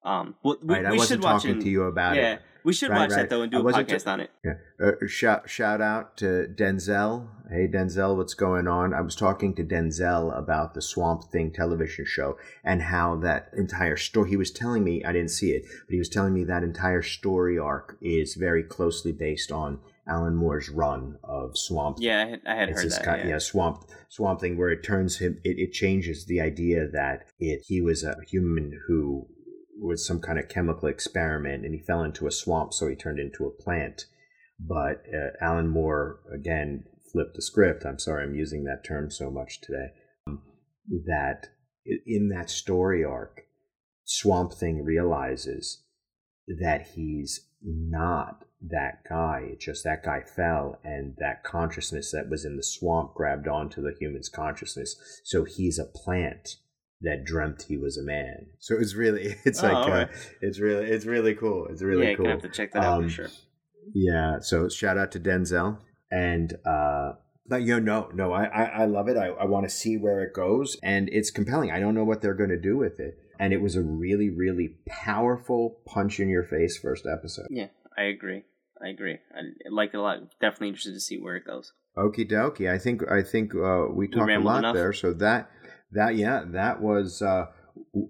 [0.05, 1.63] Um, well, we, right, I wasn't should watch talking it.
[1.63, 2.41] to you about yeah, it.
[2.63, 3.17] We should Right, watch right.
[3.17, 4.31] that though and do a wasn't podcast on it.
[4.43, 4.53] Yeah.
[4.81, 7.27] Uh, shout shout out to Denzel.
[7.49, 8.93] Hey Denzel, what's going on?
[8.93, 13.97] I was talking to Denzel about the Swamp Thing television show and how that entire
[13.97, 14.29] story.
[14.29, 17.01] He was telling me I didn't see it, but he was telling me that entire
[17.01, 21.97] story arc is very closely based on Alan Moore's run of Swamp.
[21.99, 23.03] Yeah, I had, I had It's heard that.
[23.03, 23.29] kind, yeah.
[23.29, 25.39] yeah, swamp swamp thing where it turns him.
[25.43, 29.27] It, it changes the idea that it he was a human who
[29.83, 33.19] was some kind of chemical experiment, and he fell into a swamp, so he turned
[33.19, 34.05] into a plant.
[34.59, 37.85] But uh, Alan Moore again flipped the script.
[37.85, 39.87] I'm sorry, I'm using that term so much today.
[40.27, 40.41] Um,
[41.05, 41.49] that
[42.05, 43.41] in that story arc,
[44.05, 45.83] Swamp Thing realizes
[46.61, 49.49] that he's not that guy.
[49.51, 53.81] It's just that guy fell, and that consciousness that was in the swamp grabbed onto
[53.81, 54.95] the human's consciousness.
[55.23, 56.57] So he's a plant
[57.03, 58.47] that dreamt he was a man.
[58.59, 60.05] So it's really, it's Oh, like, uh,
[60.41, 61.67] it's really, it's really cool.
[61.69, 62.09] It's really cool.
[62.09, 62.25] yeah, cool.
[62.25, 63.27] gonna have to check that out Um, for sure.
[63.93, 64.39] Yeah.
[64.39, 65.77] So shout out to Denzel.
[66.11, 67.13] And uh
[67.45, 69.17] but you know, no, no, I I, I love it.
[69.17, 70.77] I, I want to see where it goes.
[70.81, 71.71] And it's compelling.
[71.71, 73.17] I don't know what they're gonna do with it.
[73.39, 77.47] And it was a really, really powerful punch in your face first episode.
[77.49, 78.43] Yeah, I agree.
[78.81, 79.17] I agree.
[79.35, 80.19] I like it a lot.
[80.39, 81.73] Definitely interested to see where it goes.
[81.97, 82.71] Okie dokie.
[82.71, 84.75] I think I think uh we talked a lot enough.
[84.75, 84.93] there.
[84.93, 85.49] So that
[85.93, 87.47] that yeah, that was uh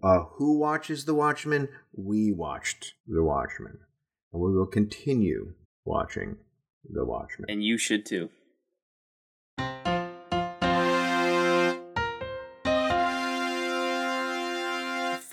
[0.03, 1.69] uh who watches the Watchmen?
[1.93, 3.79] We watched the Watchmen.
[4.31, 5.53] And we will continue
[5.85, 6.37] watching
[6.89, 7.49] the Watchmen.
[7.49, 8.29] And you should too.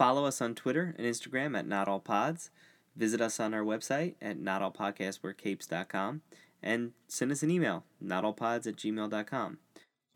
[0.00, 2.50] Follow us on Twitter and Instagram at Not All Pods.
[2.96, 6.22] Visit us on our website at notallpodcastwearcapes.com
[6.62, 9.58] and send us an email, notallpods at gmail.com.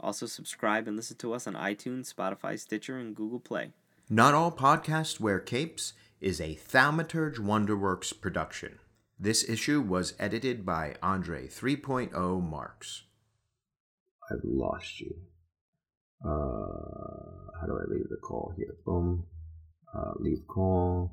[0.00, 3.70] Also, subscribe and listen to us on iTunes, Spotify, Stitcher, and Google Play.
[4.10, 8.78] Not All Podcasts Wear Capes is a Thaumaturge Wonderworks production.
[9.18, 13.04] This issue was edited by Andre 3.0 Marks.
[14.30, 15.14] I've lost you.
[16.24, 18.74] Uh, how do I leave the call here?
[18.84, 19.24] Boom.
[19.94, 21.12] Uh, leave call.